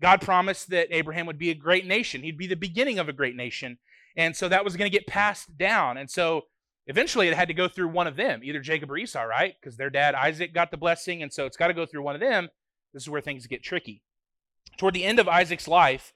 God 0.00 0.20
promised 0.20 0.70
that 0.70 0.94
Abraham 0.94 1.26
would 1.26 1.38
be 1.38 1.50
a 1.50 1.54
great 1.54 1.86
nation. 1.86 2.22
He'd 2.22 2.38
be 2.38 2.46
the 2.46 2.54
beginning 2.54 2.98
of 2.98 3.08
a 3.08 3.12
great 3.12 3.36
nation. 3.36 3.78
And 4.16 4.36
so 4.36 4.48
that 4.48 4.64
was 4.64 4.76
going 4.76 4.90
to 4.90 4.96
get 4.96 5.06
passed 5.06 5.58
down. 5.58 5.96
And 5.96 6.08
so 6.10 6.42
eventually 6.86 7.28
it 7.28 7.34
had 7.34 7.48
to 7.48 7.54
go 7.54 7.68
through 7.68 7.88
one 7.88 8.06
of 8.06 8.16
them, 8.16 8.40
either 8.42 8.60
Jacob 8.60 8.90
or 8.90 8.96
Esau, 8.96 9.22
right? 9.22 9.54
Because 9.60 9.76
their 9.76 9.90
dad, 9.90 10.14
Isaac, 10.14 10.54
got 10.54 10.70
the 10.70 10.76
blessing. 10.76 11.22
And 11.22 11.32
so 11.32 11.44
it's 11.44 11.56
got 11.56 11.68
to 11.68 11.74
go 11.74 11.84
through 11.84 12.02
one 12.02 12.14
of 12.14 12.20
them. 12.20 12.48
This 12.94 13.02
is 13.02 13.10
where 13.10 13.20
things 13.20 13.46
get 13.46 13.62
tricky. 13.62 14.02
Toward 14.78 14.94
the 14.94 15.04
end 15.04 15.18
of 15.18 15.28
Isaac's 15.28 15.68
life, 15.68 16.12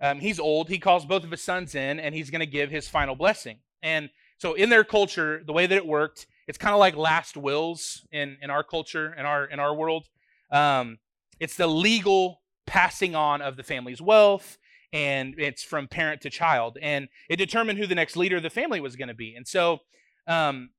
um, 0.00 0.20
he's 0.20 0.38
old. 0.38 0.68
He 0.68 0.78
calls 0.78 1.06
both 1.06 1.24
of 1.24 1.30
his 1.30 1.42
sons 1.42 1.74
in, 1.74 1.98
and 1.98 2.14
he's 2.14 2.30
going 2.30 2.40
to 2.40 2.46
give 2.46 2.70
his 2.70 2.88
final 2.88 3.14
blessing. 3.14 3.58
And 3.82 4.10
so 4.38 4.54
in 4.54 4.68
their 4.68 4.84
culture, 4.84 5.42
the 5.44 5.52
way 5.52 5.66
that 5.66 5.76
it 5.76 5.86
worked, 5.86 6.26
it's 6.46 6.58
kind 6.58 6.74
of 6.74 6.78
like 6.78 6.96
last 6.96 7.36
wills 7.36 8.06
in, 8.12 8.36
in 8.42 8.50
our 8.50 8.62
culture, 8.62 9.14
in 9.14 9.24
our 9.26 9.44
in 9.44 9.58
our 9.58 9.74
world. 9.74 10.08
Um, 10.50 10.98
it's 11.40 11.56
the 11.56 11.66
legal 11.66 12.42
passing 12.66 13.14
on 13.14 13.42
of 13.42 13.56
the 13.56 13.62
family's 13.62 14.00
wealth, 14.00 14.58
and 14.92 15.34
it's 15.38 15.62
from 15.62 15.88
parent 15.88 16.20
to 16.22 16.30
child, 16.30 16.78
and 16.80 17.08
it 17.28 17.36
determined 17.36 17.78
who 17.78 17.86
the 17.86 17.94
next 17.94 18.16
leader 18.16 18.36
of 18.36 18.42
the 18.42 18.50
family 18.50 18.80
was 18.80 18.96
going 18.96 19.08
to 19.08 19.14
be. 19.14 19.34
And 19.34 19.46
so, 19.46 19.80
um, 20.26 20.70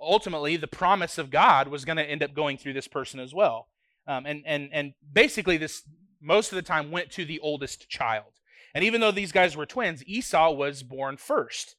ultimately, 0.00 0.56
the 0.56 0.66
promise 0.66 1.16
of 1.18 1.30
God 1.30 1.68
was 1.68 1.84
going 1.84 1.96
to 1.96 2.04
end 2.04 2.22
up 2.22 2.34
going 2.34 2.58
through 2.58 2.74
this 2.74 2.88
person 2.88 3.20
as 3.20 3.34
well. 3.34 3.68
Um, 4.06 4.26
and 4.26 4.42
and 4.46 4.68
and 4.72 4.94
basically, 5.12 5.56
this 5.56 5.82
most 6.20 6.52
of 6.52 6.56
the 6.56 6.62
time 6.62 6.90
went 6.90 7.10
to 7.12 7.24
the 7.24 7.40
oldest 7.40 7.88
child. 7.88 8.32
And 8.74 8.84
even 8.84 9.00
though 9.00 9.10
these 9.10 9.32
guys 9.32 9.56
were 9.56 9.66
twins, 9.66 10.04
Esau 10.06 10.52
was 10.52 10.82
born 10.82 11.16
first. 11.16 11.76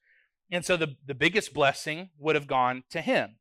And 0.51 0.65
so 0.65 0.75
the, 0.75 0.95
the 1.05 1.15
biggest 1.15 1.53
blessing 1.53 2.09
would 2.19 2.35
have 2.35 2.45
gone 2.45 2.83
to 2.91 3.01
him. 3.01 3.37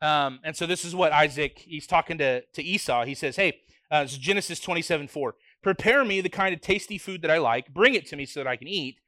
Um, 0.00 0.40
and 0.42 0.56
so 0.56 0.66
this 0.66 0.84
is 0.84 0.94
what 0.94 1.12
Isaac, 1.12 1.58
he's 1.58 1.86
talking 1.86 2.18
to, 2.18 2.42
to 2.42 2.62
Esau. 2.62 3.04
He 3.04 3.14
says, 3.14 3.36
Hey, 3.36 3.60
uh, 3.90 4.06
Genesis 4.06 4.60
27 4.60 5.08
4. 5.08 5.34
Prepare 5.62 6.04
me 6.04 6.20
the 6.20 6.28
kind 6.28 6.54
of 6.54 6.60
tasty 6.60 6.98
food 6.98 7.22
that 7.22 7.30
I 7.30 7.38
like, 7.38 7.72
bring 7.72 7.94
it 7.94 8.06
to 8.08 8.16
me 8.16 8.26
so 8.26 8.40
that 8.40 8.46
I 8.46 8.56
can 8.56 8.68
eat, 8.68 8.98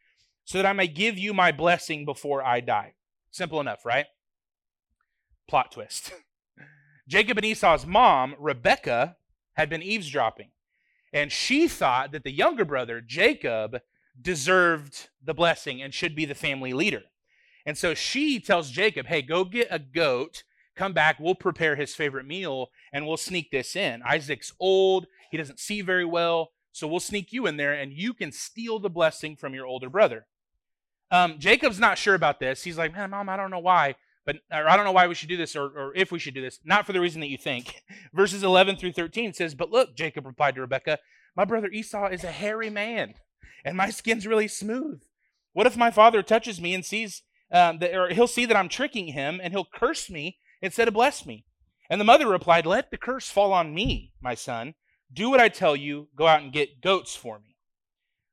so 0.45 0.59
that 0.59 0.67
I 0.67 0.73
may 0.73 0.87
give 0.87 1.19
you 1.19 1.35
my 1.35 1.53
blessing 1.53 2.05
before 2.05 2.43
I 2.43 2.61
die. 2.61 2.95
Simple 3.31 3.61
enough, 3.61 3.85
right? 3.85 4.07
Plot 5.49 5.73
twist. 5.73 6.13
Jacob 7.09 7.37
and 7.37 7.45
Esau's 7.45 7.87
mom, 7.87 8.35
Rebecca, 8.39 9.17
had 9.55 9.69
been 9.69 9.83
eavesdropping, 9.83 10.51
and 11.13 11.31
she 11.31 11.69
thought 11.69 12.13
that 12.13 12.25
the 12.25 12.33
younger 12.33 12.65
brother, 12.65 13.01
Jacob, 13.01 13.81
deserved 14.21 15.09
the 15.23 15.35
blessing 15.35 15.83
and 15.83 15.93
should 15.93 16.17
be 16.17 16.25
the 16.25 16.35
family 16.35 16.73
leader. 16.73 17.03
And 17.67 17.77
so 17.77 17.95
she 17.95 18.39
tells 18.39 18.71
Jacob, 18.71 19.07
hey, 19.07 19.21
go 19.23 19.45
get 19.45 19.67
a 19.71 19.81
goat, 19.81 20.45
come 20.77 20.93
back, 20.93 21.19
we'll 21.19 21.35
prepare 21.35 21.75
his 21.75 21.95
favorite 21.95 22.27
meal, 22.27 22.69
and 22.93 23.07
we'll 23.07 23.17
sneak 23.17 23.51
this 23.51 23.75
in. 23.75 24.03
Isaac's 24.03 24.53
old, 24.61 25.07
he 25.31 25.37
doesn't 25.37 25.59
see 25.59 25.81
very 25.81 26.05
well, 26.05 26.53
so 26.71 26.87
we'll 26.87 27.01
sneak 27.01 27.33
you 27.33 27.47
in 27.47 27.57
there, 27.57 27.73
and 27.73 27.93
you 27.93 28.15
can 28.15 28.31
steal 28.31 28.79
the 28.79 28.89
blessing 28.89 29.35
from 29.35 29.53
your 29.53 29.67
older 29.67 29.91
brother. 29.91 30.27
Um, 31.11 31.39
Jacob's 31.39 31.81
not 31.81 31.99
sure 31.99 32.15
about 32.15 32.39
this. 32.39 32.63
He's 32.63 32.79
like, 32.79 32.93
man, 32.93 33.11
mom, 33.11 33.29
I 33.29 33.37
don't 33.37 33.51
know 33.51 33.59
why, 33.59 33.97
but 34.25 34.37
or 34.53 34.69
I 34.69 34.77
don't 34.77 34.85
know 34.85 34.93
why 34.93 35.09
we 35.09 35.15
should 35.15 35.29
do 35.29 35.37
this, 35.37 35.57
or, 35.57 35.65
or 35.65 35.93
if 35.97 36.13
we 36.13 36.19
should 36.19 36.35
do 36.35 36.43
this. 36.43 36.61
Not 36.65 36.87
for 36.87 36.93
the 36.93 37.01
reason 37.01 37.21
that 37.21 37.31
you 37.31 37.39
think. 37.39 37.83
Verses 38.15 38.43
11 38.43 38.77
through 38.77 38.93
13 38.93 39.33
says, 39.33 39.55
but 39.55 39.71
look, 39.71 39.97
Jacob 39.97 40.27
replied 40.27 40.55
to 40.55 40.61
Rebekah, 40.61 40.99
my 41.37 41.45
brother 41.45 41.69
Esau 41.69 42.07
is 42.07 42.25
a 42.25 42.31
hairy 42.31 42.71
man, 42.71 43.15
and 43.65 43.77
my 43.77 43.91
skin's 43.91 44.27
really 44.27 44.49
smooth. 44.49 45.03
What 45.53 45.67
if 45.67 45.77
my 45.77 45.91
father 45.91 46.23
touches 46.23 46.61
me 46.61 46.75
and 46.75 46.85
sees 46.85 47.23
um, 47.51 47.79
that, 47.79 47.95
or 47.95 48.09
he'll 48.09 48.27
see 48.27 48.47
that 48.47 48.57
I'm 48.57 48.69
tricking 48.69 49.09
him 49.09 49.41
and 49.43 49.53
he'll 49.53 49.69
curse 49.73 50.11
me 50.11 50.39
instead 50.61 50.89
of 50.89 50.95
bless 50.95 51.27
me. 51.27 51.45
And 51.89 52.01
the 52.01 52.05
mother 52.05 52.29
replied, 52.29 52.67
Let 52.67 52.91
the 52.91 52.97
curse 52.97 53.29
fall 53.29 53.53
on 53.53 53.75
me, 53.75 54.13
my 54.21 54.35
son. 54.35 54.75
Do 55.13 55.31
what 55.31 55.41
I 55.41 55.49
tell 55.49 55.77
you. 55.77 56.09
Go 56.17 56.27
out 56.27 56.43
and 56.43 56.53
get 56.53 56.81
goats 56.81 57.15
for 57.15 57.39
me. 57.39 57.57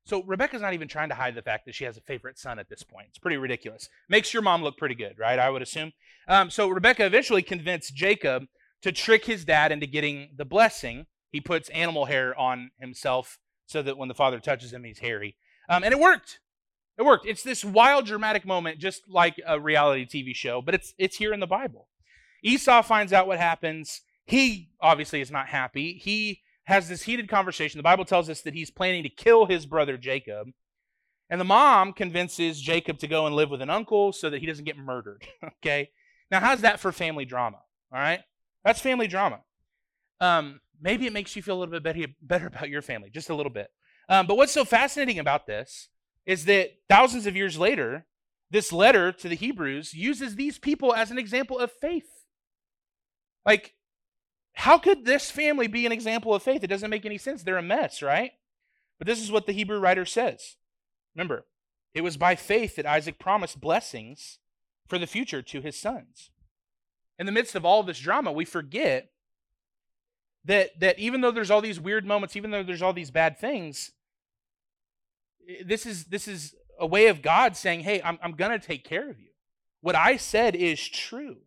So 0.05 0.23
Rebecca's 0.23 0.61
not 0.61 0.73
even 0.73 0.87
trying 0.87 1.09
to 1.09 1.15
hide 1.15 1.35
the 1.35 1.41
fact 1.41 1.65
that 1.65 1.75
she 1.75 1.85
has 1.85 1.95
a 1.95 2.01
favorite 2.01 2.37
son 2.37 2.59
at 2.59 2.67
this 2.67 2.83
point. 2.83 3.07
It's 3.09 3.19
pretty 3.19 3.37
ridiculous. 3.37 3.87
Makes 4.09 4.33
your 4.33 4.43
mom 4.43 4.61
look 4.61 4.77
pretty 4.77 4.95
good, 4.95 5.17
right? 5.17 5.39
I 5.39 5.49
would 5.49 5.61
assume. 5.61 5.93
Um, 6.27 6.49
so 6.49 6.67
Rebecca 6.67 7.05
eventually 7.05 7.41
convinced 7.41 7.95
Jacob 7.95 8.45
to 8.81 8.91
trick 8.91 9.25
his 9.25 9.45
dad 9.45 9.71
into 9.71 9.85
getting 9.85 10.31
the 10.35 10.45
blessing. 10.45 11.05
He 11.31 11.39
puts 11.39 11.69
animal 11.69 12.05
hair 12.05 12.37
on 12.37 12.71
himself 12.79 13.39
so 13.65 13.81
that 13.81 13.97
when 13.97 14.09
the 14.09 14.13
father 14.13 14.39
touches 14.39 14.73
him, 14.73 14.83
he's 14.83 14.99
hairy. 14.99 15.37
Um, 15.69 15.83
and 15.83 15.93
it 15.93 15.99
worked. 15.99 16.39
It 16.97 17.03
worked. 17.03 17.25
It's 17.25 17.43
this 17.43 17.65
wild, 17.65 18.05
dramatic 18.05 18.45
moment, 18.45 18.79
just 18.79 19.09
like 19.09 19.41
a 19.45 19.59
reality 19.59 20.05
TV 20.05 20.35
show, 20.35 20.61
but 20.61 20.75
it's 20.75 20.93
it's 20.97 21.17
here 21.17 21.33
in 21.33 21.39
the 21.39 21.47
Bible. 21.47 21.87
Esau 22.43 22.81
finds 22.81 23.13
out 23.13 23.27
what 23.27 23.39
happens. 23.39 24.01
He 24.25 24.69
obviously 24.81 25.21
is 25.21 25.31
not 25.31 25.47
happy. 25.47 25.93
He 25.93 26.41
has 26.65 26.87
this 26.87 27.03
heated 27.03 27.27
conversation. 27.27 27.79
The 27.79 27.83
Bible 27.83 28.05
tells 28.05 28.29
us 28.29 28.41
that 28.41 28.53
he's 28.53 28.69
planning 28.71 29.03
to 29.03 29.09
kill 29.09 29.45
his 29.45 29.65
brother 29.65 29.97
Jacob. 29.97 30.49
And 31.29 31.39
the 31.39 31.45
mom 31.45 31.93
convinces 31.93 32.61
Jacob 32.61 32.99
to 32.99 33.07
go 33.07 33.25
and 33.25 33.35
live 33.35 33.49
with 33.49 33.61
an 33.61 33.69
uncle 33.69 34.11
so 34.11 34.29
that 34.29 34.39
he 34.39 34.45
doesn't 34.45 34.65
get 34.65 34.77
murdered. 34.77 35.25
okay? 35.43 35.89
Now, 36.29 36.39
how's 36.39 36.61
that 36.61 36.79
for 36.79 36.91
family 36.91 37.25
drama? 37.25 37.57
All 37.91 37.99
right? 37.99 38.21
That's 38.63 38.79
family 38.79 39.07
drama. 39.07 39.39
Um, 40.21 40.61
maybe 40.81 41.05
it 41.05 41.13
makes 41.13 41.35
you 41.35 41.41
feel 41.41 41.57
a 41.57 41.59
little 41.59 41.71
bit 41.71 41.83
better, 41.83 42.07
better 42.21 42.47
about 42.47 42.69
your 42.69 42.81
family, 42.81 43.09
just 43.09 43.29
a 43.29 43.35
little 43.35 43.51
bit. 43.51 43.69
Um, 44.09 44.27
but 44.27 44.37
what's 44.37 44.51
so 44.51 44.65
fascinating 44.65 45.19
about 45.19 45.47
this 45.47 45.89
is 46.25 46.45
that 46.45 46.71
thousands 46.89 47.25
of 47.25 47.35
years 47.35 47.57
later, 47.57 48.05
this 48.49 48.71
letter 48.71 49.11
to 49.11 49.27
the 49.27 49.35
Hebrews 49.35 49.93
uses 49.93 50.35
these 50.35 50.59
people 50.59 50.93
as 50.93 51.11
an 51.11 51.17
example 51.17 51.59
of 51.59 51.71
faith. 51.71 52.25
Like, 53.45 53.73
how 54.53 54.77
could 54.77 55.05
this 55.05 55.31
family 55.31 55.67
be 55.67 55.85
an 55.85 55.91
example 55.91 56.33
of 56.33 56.43
faith? 56.43 56.63
It 56.63 56.67
doesn't 56.67 56.89
make 56.89 57.05
any 57.05 57.17
sense. 57.17 57.43
They're 57.43 57.57
a 57.57 57.63
mess, 57.63 58.01
right? 58.01 58.31
But 58.99 59.07
this 59.07 59.19
is 59.19 59.31
what 59.31 59.47
the 59.47 59.53
Hebrew 59.53 59.79
writer 59.79 60.05
says. 60.05 60.55
Remember, 61.15 61.45
it 61.93 62.01
was 62.01 62.17
by 62.17 62.35
faith 62.35 62.75
that 62.75 62.85
Isaac 62.85 63.19
promised 63.19 63.59
blessings 63.59 64.39
for 64.87 64.97
the 64.97 65.07
future 65.07 65.41
to 65.41 65.61
his 65.61 65.79
sons. 65.79 66.29
In 67.19 67.25
the 67.25 67.31
midst 67.31 67.55
of 67.55 67.65
all 67.65 67.83
this 67.83 67.99
drama, 67.99 68.31
we 68.31 68.45
forget 68.45 69.09
that 70.45 70.79
that 70.79 70.99
even 70.99 71.21
though 71.21 71.31
there's 71.31 71.51
all 71.51 71.61
these 71.61 71.79
weird 71.79 72.05
moments, 72.05 72.35
even 72.35 72.51
though 72.51 72.63
there's 72.63 72.81
all 72.81 72.93
these 72.93 73.11
bad 73.11 73.39
things, 73.39 73.91
this 75.65 75.85
is 75.85 76.05
this 76.05 76.27
is 76.27 76.55
a 76.79 76.85
way 76.85 77.07
of 77.07 77.21
God 77.21 77.55
saying, 77.55 77.81
"Hey, 77.81 78.01
I'm 78.03 78.17
I'm 78.21 78.33
going 78.33 78.57
to 78.57 78.65
take 78.65 78.83
care 78.83 79.09
of 79.09 79.19
you. 79.19 79.29
What 79.81 79.95
I 79.95 80.17
said 80.17 80.55
is 80.55 80.87
true. 80.87 81.37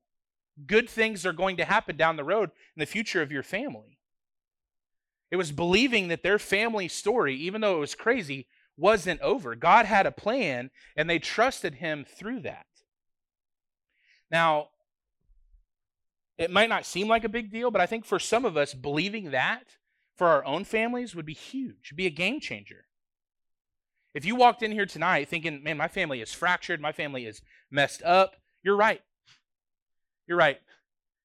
Good 0.67 0.89
things 0.89 1.27
are 1.27 1.33
going 1.33 1.57
to 1.59 1.65
happen 1.65 1.97
down 1.97 2.17
the 2.17 2.25
road 2.25 2.51
in 2.77 2.81
the 2.81 2.87
future 2.87 3.23
of 3.23 3.33
your 3.33 3.43
family." 3.43 3.99
It 5.31 5.37
was 5.37 5.53
believing 5.53 6.09
that 6.09 6.23
their 6.23 6.39
family 6.39 6.89
story, 6.89 7.35
even 7.35 7.61
though 7.61 7.77
it 7.77 7.81
was 7.81 7.95
crazy, 7.95 8.47
wasn't 8.77 9.21
over. 9.21 9.55
God 9.55 9.87
had 9.87 10.07
a 10.07 10.13
plan 10.13 10.71
and 10.97 11.11
they 11.11 11.19
trusted 11.19 11.75
him 11.75 12.05
through 12.05 12.41
that. 12.41 12.67
Now, 14.31 14.69
it 16.39 16.51
might 16.51 16.69
not 16.69 16.87
seem 16.87 17.09
like 17.09 17.25
a 17.25 17.29
big 17.29 17.51
deal, 17.51 17.71
but 17.71 17.81
I 17.81 17.87
think 17.87 18.05
for 18.05 18.19
some 18.19 18.45
of 18.45 18.57
us, 18.57 18.75
believing 18.75 19.31
that 19.31 19.77
for 20.17 20.29
our 20.29 20.45
own 20.45 20.65
families 20.65 21.15
would 21.15 21.27
be 21.27 21.35
huge, 21.35 21.95
be 21.97 22.07
a 22.07 22.11
game 22.11 22.41
changer. 22.41 22.85
If 24.17 24.25
you 24.25 24.35
walked 24.35 24.63
in 24.63 24.73
here 24.73 24.87
tonight 24.87 25.29
thinking, 25.29 25.63
man, 25.63 25.77
my 25.77 25.89
family 25.89 26.23
is 26.23 26.33
fractured, 26.33 26.81
my 26.81 26.91
family 26.91 27.27
is 27.27 27.43
messed 27.71 28.03
up, 28.03 28.37
you're 28.63 28.75
right. 28.75 29.03
You're 30.27 30.39
right. 30.39 30.59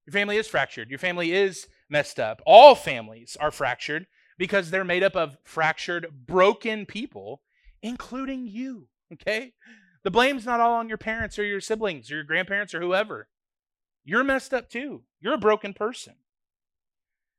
Your 0.05 0.11
family 0.11 0.35
is 0.35 0.45
fractured. 0.45 0.89
Your 0.89 0.99
family 0.99 1.31
is 1.31 1.69
messed 1.89 2.19
up. 2.19 2.41
All 2.45 2.75
families 2.75 3.37
are 3.39 3.49
fractured 3.49 4.07
because 4.37 4.71
they're 4.71 4.83
made 4.83 5.03
up 5.03 5.15
of 5.15 5.37
fractured, 5.45 6.25
broken 6.27 6.85
people, 6.85 7.41
including 7.81 8.45
you. 8.45 8.89
Okay? 9.13 9.53
The 10.03 10.11
blame's 10.11 10.45
not 10.45 10.59
all 10.59 10.73
on 10.73 10.89
your 10.89 10.97
parents 10.97 11.39
or 11.39 11.45
your 11.45 11.61
siblings 11.61 12.11
or 12.11 12.15
your 12.15 12.25
grandparents 12.25 12.73
or 12.73 12.81
whoever. 12.81 13.29
You're 14.03 14.25
messed 14.25 14.53
up 14.53 14.69
too. 14.69 15.03
You're 15.21 15.35
a 15.35 15.37
broken 15.37 15.73
person. 15.73 16.15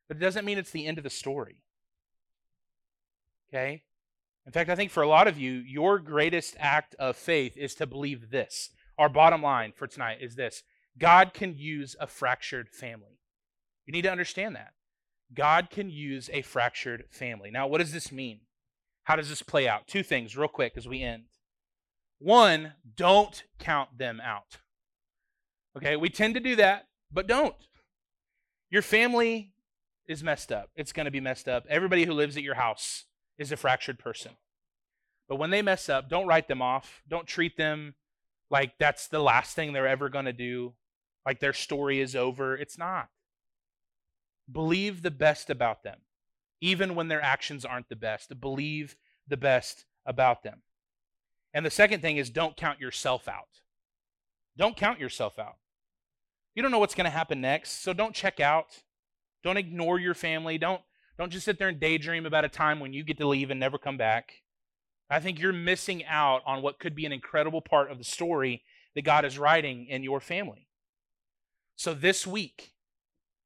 But 0.09 0.17
it 0.17 0.21
doesn't 0.21 0.47
mean 0.47 0.57
it's 0.57 0.71
the 0.71 0.87
end 0.87 0.97
of 0.97 1.05
the 1.05 1.11
story. 1.11 1.59
Okay? 3.53 3.83
In 4.47 4.53
fact, 4.53 4.71
I 4.71 4.75
think 4.75 4.91
for 4.91 5.03
a 5.03 5.09
lot 5.09 5.29
of 5.29 5.39
you, 5.39 5.53
your 5.53 5.99
greatest 5.99 6.57
act 6.59 6.95
of 6.99 7.17
faith 7.17 7.57
is 7.57 7.75
to 7.77 7.87
believe 7.87 8.31
this. 8.31 8.71
Our 8.99 9.09
bottom 9.09 9.43
line 9.43 9.73
for 9.75 9.87
tonight 9.87 10.19
is 10.21 10.35
this 10.35 10.63
God 10.99 11.33
can 11.33 11.55
use 11.57 11.97
a 12.01 12.07
fractured 12.07 12.69
family. 12.71 13.21
You 13.87 13.93
need 13.93 14.03
to 14.03 14.13
understand 14.13 14.57
that. 14.57 14.73
God 15.35 15.71
can 15.71 15.91
use 15.91 16.29
a 16.33 16.43
fractured 16.43 17.05
family. 17.11 17.51
Now, 17.51 17.67
what 17.67 17.79
does 17.79 17.93
this 17.93 18.13
mean? 18.13 18.41
How 19.05 19.17
does 19.17 19.29
this 19.29 19.43
play 19.43 19.67
out? 19.67 19.87
Two 19.87 20.03
things, 20.03 20.37
real 20.37 20.49
quick, 20.49 20.75
as 20.77 20.87
we 20.87 21.03
end. 21.03 21.25
One, 22.19 22.75
don't 22.97 23.43
count 23.59 23.99
them 23.99 24.21
out. 24.23 24.59
Okay, 25.77 25.97
we 25.97 26.11
tend 26.11 26.35
to 26.35 26.41
do 26.41 26.55
that, 26.57 26.87
but 27.11 27.27
don't. 27.27 27.57
Your 28.71 28.83
family 28.83 29.53
is 30.07 30.23
messed 30.23 30.53
up. 30.53 30.71
It's 30.77 30.93
going 30.93 31.07
to 31.07 31.11
be 31.11 31.21
messed 31.21 31.49
up. 31.49 31.65
Everybody 31.69 32.05
who 32.05 32.13
lives 32.13 32.37
at 32.37 32.43
your 32.43 32.55
house 32.55 33.07
is 33.39 33.53
a 33.53 33.57
fractured 33.57 33.99
person. 33.99 34.33
But 35.29 35.37
when 35.37 35.51
they 35.51 35.63
mess 35.63 35.89
up, 35.89 36.09
don't 36.09 36.27
write 36.27 36.49
them 36.49 36.63
off. 36.63 37.03
Don't 37.09 37.27
treat 37.27 37.57
them 37.57 37.95
like 38.51 38.75
that's 38.79 39.09
the 39.09 39.19
last 39.19 39.57
thing 39.57 39.73
they're 39.73 39.89
ever 39.89 40.11
going 40.11 40.27
to 40.27 40.33
do, 40.33 40.75
like 41.25 41.41
their 41.41 41.55
story 41.55 42.01
is 42.01 42.15
over. 42.15 42.55
It's 42.55 42.77
not. 42.77 43.09
Believe 44.51 45.03
the 45.03 45.11
best 45.11 45.49
about 45.49 45.83
them, 45.83 46.01
even 46.61 46.95
when 46.95 47.09
their 47.09 47.23
actions 47.23 47.65
aren't 47.65 47.89
the 47.89 47.97
best. 47.97 48.39
Believe 48.41 48.97
the 49.27 49.39
best 49.39 49.87
about 50.05 50.43
them. 50.43 50.63
And 51.55 51.65
the 51.65 51.71
second 51.71 52.01
thing 52.01 52.19
is 52.19 52.29
don't 52.29 52.57
count 52.57 52.81
yourself 52.81 53.27
out. 53.27 53.61
Don't 54.57 54.77
count 54.77 55.01
yourself 55.01 55.39
out. 55.39 55.57
You 56.55 56.63
don't 56.63 56.73
know 56.73 56.79
what's 56.79 56.95
going 56.95 57.07
to 57.07 57.11
happen 57.11 57.41
next, 57.41 57.83
so 57.83 57.95
don't 57.95 58.15
check 58.15 58.39
out. 58.41 58.83
Don't 59.43 59.57
ignore 59.57 59.99
your 59.99 60.15
family. 60.15 60.59
Don't 60.59 60.83
don't 61.19 61.31
just 61.31 61.45
sit 61.45 61.59
there 61.59 61.69
and 61.69 61.79
daydream 61.79 62.27
about 62.27 62.45
a 62.45 62.49
time 62.49 62.81
when 62.81 62.93
you 62.93 63.05
get 63.05 63.19
to 63.19 63.29
leave 63.29 63.51
and 63.51 63.61
never 63.61 63.79
come 63.79 63.97
back. 63.97 64.43
I 65.11 65.21
think 65.21 65.39
you're 65.39 65.53
missing 65.53 66.05
out 66.07 66.43
on 66.47 66.63
what 66.63 66.79
could 66.79 66.95
be 66.95 67.05
an 67.05 67.13
incredible 67.13 67.61
part 67.61 67.91
of 67.91 67.99
the 67.99 68.05
story 68.05 68.63
that 68.95 69.03
God 69.05 69.25
is 69.25 69.39
writing 69.39 69.87
in 69.87 70.03
your 70.03 70.21
family. 70.21 70.69
So 71.77 71.95
this 71.95 72.27
week, 72.27 72.73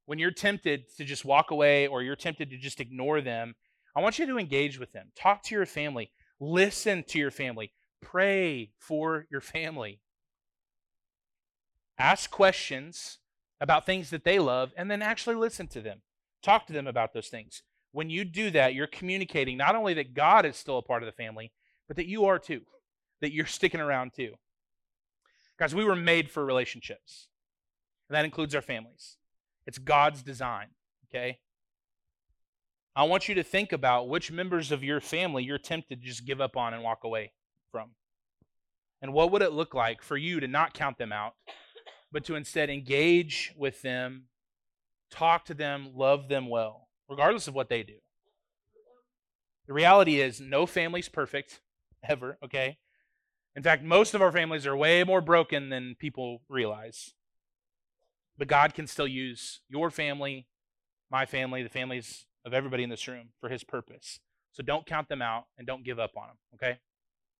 when 0.06 0.18
you're 0.18 0.30
tempted 0.30 0.84
to 0.96 1.04
just 1.04 1.24
walk 1.24 1.50
away 1.50 1.86
or 1.86 2.02
you're 2.02 2.16
tempted 2.16 2.50
to 2.50 2.58
just 2.58 2.80
ignore 2.80 3.20
them, 3.20 3.54
I 3.96 4.00
want 4.00 4.18
you 4.18 4.26
to 4.26 4.38
engage 4.38 4.78
with 4.78 4.92
them. 4.92 5.10
Talk 5.16 5.42
to 5.44 5.54
your 5.54 5.66
family. 5.66 6.12
Listen 6.38 7.02
to 7.08 7.18
your 7.18 7.30
family. 7.30 7.72
Pray 8.02 8.70
for 8.78 9.26
your 9.30 9.40
family. 9.40 10.00
Ask 11.98 12.30
questions 12.30 13.18
about 13.60 13.86
things 13.86 14.10
that 14.10 14.22
they 14.22 14.38
love 14.38 14.72
and 14.76 14.90
then 14.90 15.02
actually 15.02 15.34
listen 15.34 15.66
to 15.68 15.80
them. 15.80 16.02
Talk 16.42 16.66
to 16.66 16.72
them 16.72 16.86
about 16.86 17.12
those 17.12 17.28
things. 17.28 17.62
When 17.92 18.10
you 18.10 18.24
do 18.24 18.50
that, 18.50 18.74
you're 18.74 18.86
communicating 18.86 19.56
not 19.56 19.74
only 19.74 19.94
that 19.94 20.14
God 20.14 20.44
is 20.44 20.56
still 20.56 20.78
a 20.78 20.82
part 20.82 21.02
of 21.02 21.06
the 21.06 21.12
family, 21.12 21.52
but 21.88 21.96
that 21.96 22.06
you 22.06 22.26
are 22.26 22.38
too, 22.38 22.62
that 23.20 23.32
you're 23.32 23.46
sticking 23.46 23.80
around 23.80 24.12
too. 24.14 24.34
Guys, 25.58 25.74
we 25.74 25.84
were 25.84 25.96
made 25.96 26.30
for 26.30 26.44
relationships, 26.44 27.28
and 28.08 28.16
that 28.16 28.24
includes 28.24 28.54
our 28.54 28.62
families. 28.62 29.16
It's 29.66 29.78
God's 29.78 30.22
design, 30.22 30.68
okay? 31.08 31.38
I 32.94 33.04
want 33.04 33.28
you 33.28 33.34
to 33.36 33.42
think 33.42 33.72
about 33.72 34.08
which 34.08 34.30
members 34.30 34.72
of 34.72 34.84
your 34.84 35.00
family 35.00 35.44
you're 35.44 35.58
tempted 35.58 36.00
to 36.00 36.06
just 36.06 36.26
give 36.26 36.40
up 36.40 36.56
on 36.56 36.74
and 36.74 36.82
walk 36.82 37.04
away 37.04 37.32
from. 37.70 37.90
And 39.02 39.12
what 39.12 39.30
would 39.30 39.42
it 39.42 39.52
look 39.52 39.74
like 39.74 40.02
for 40.02 40.16
you 40.16 40.40
to 40.40 40.48
not 40.48 40.74
count 40.74 40.98
them 40.98 41.12
out 41.12 41.34
but 42.12 42.24
to 42.24 42.34
instead 42.34 42.70
engage 42.70 43.52
with 43.56 43.82
them, 43.82 44.24
talk 45.16 45.44
to 45.46 45.54
them, 45.54 45.90
love 45.94 46.28
them 46.28 46.48
well, 46.48 46.88
regardless 47.08 47.48
of 47.48 47.54
what 47.54 47.68
they 47.68 47.82
do. 47.82 47.96
The 49.66 49.72
reality 49.72 50.20
is, 50.20 50.40
no 50.40 50.66
family's 50.66 51.08
perfect, 51.08 51.60
ever, 52.08 52.38
okay? 52.44 52.78
In 53.56 53.62
fact, 53.62 53.82
most 53.82 54.14
of 54.14 54.22
our 54.22 54.30
families 54.30 54.66
are 54.66 54.76
way 54.76 55.02
more 55.02 55.20
broken 55.20 55.70
than 55.70 55.96
people 55.98 56.42
realize. 56.48 57.14
But 58.38 58.48
God 58.48 58.74
can 58.74 58.86
still 58.86 59.08
use 59.08 59.62
your 59.68 59.90
family, 59.90 60.46
my 61.10 61.24
family, 61.24 61.62
the 61.62 61.70
families 61.70 62.26
of 62.44 62.52
everybody 62.52 62.82
in 62.82 62.90
this 62.90 63.08
room 63.08 63.30
for 63.40 63.48
His 63.48 63.64
purpose. 63.64 64.20
So 64.52 64.62
don't 64.62 64.86
count 64.86 65.08
them 65.08 65.22
out 65.22 65.44
and 65.56 65.66
don't 65.66 65.84
give 65.84 65.98
up 65.98 66.12
on 66.16 66.28
them, 66.28 66.36
okay? 66.54 66.78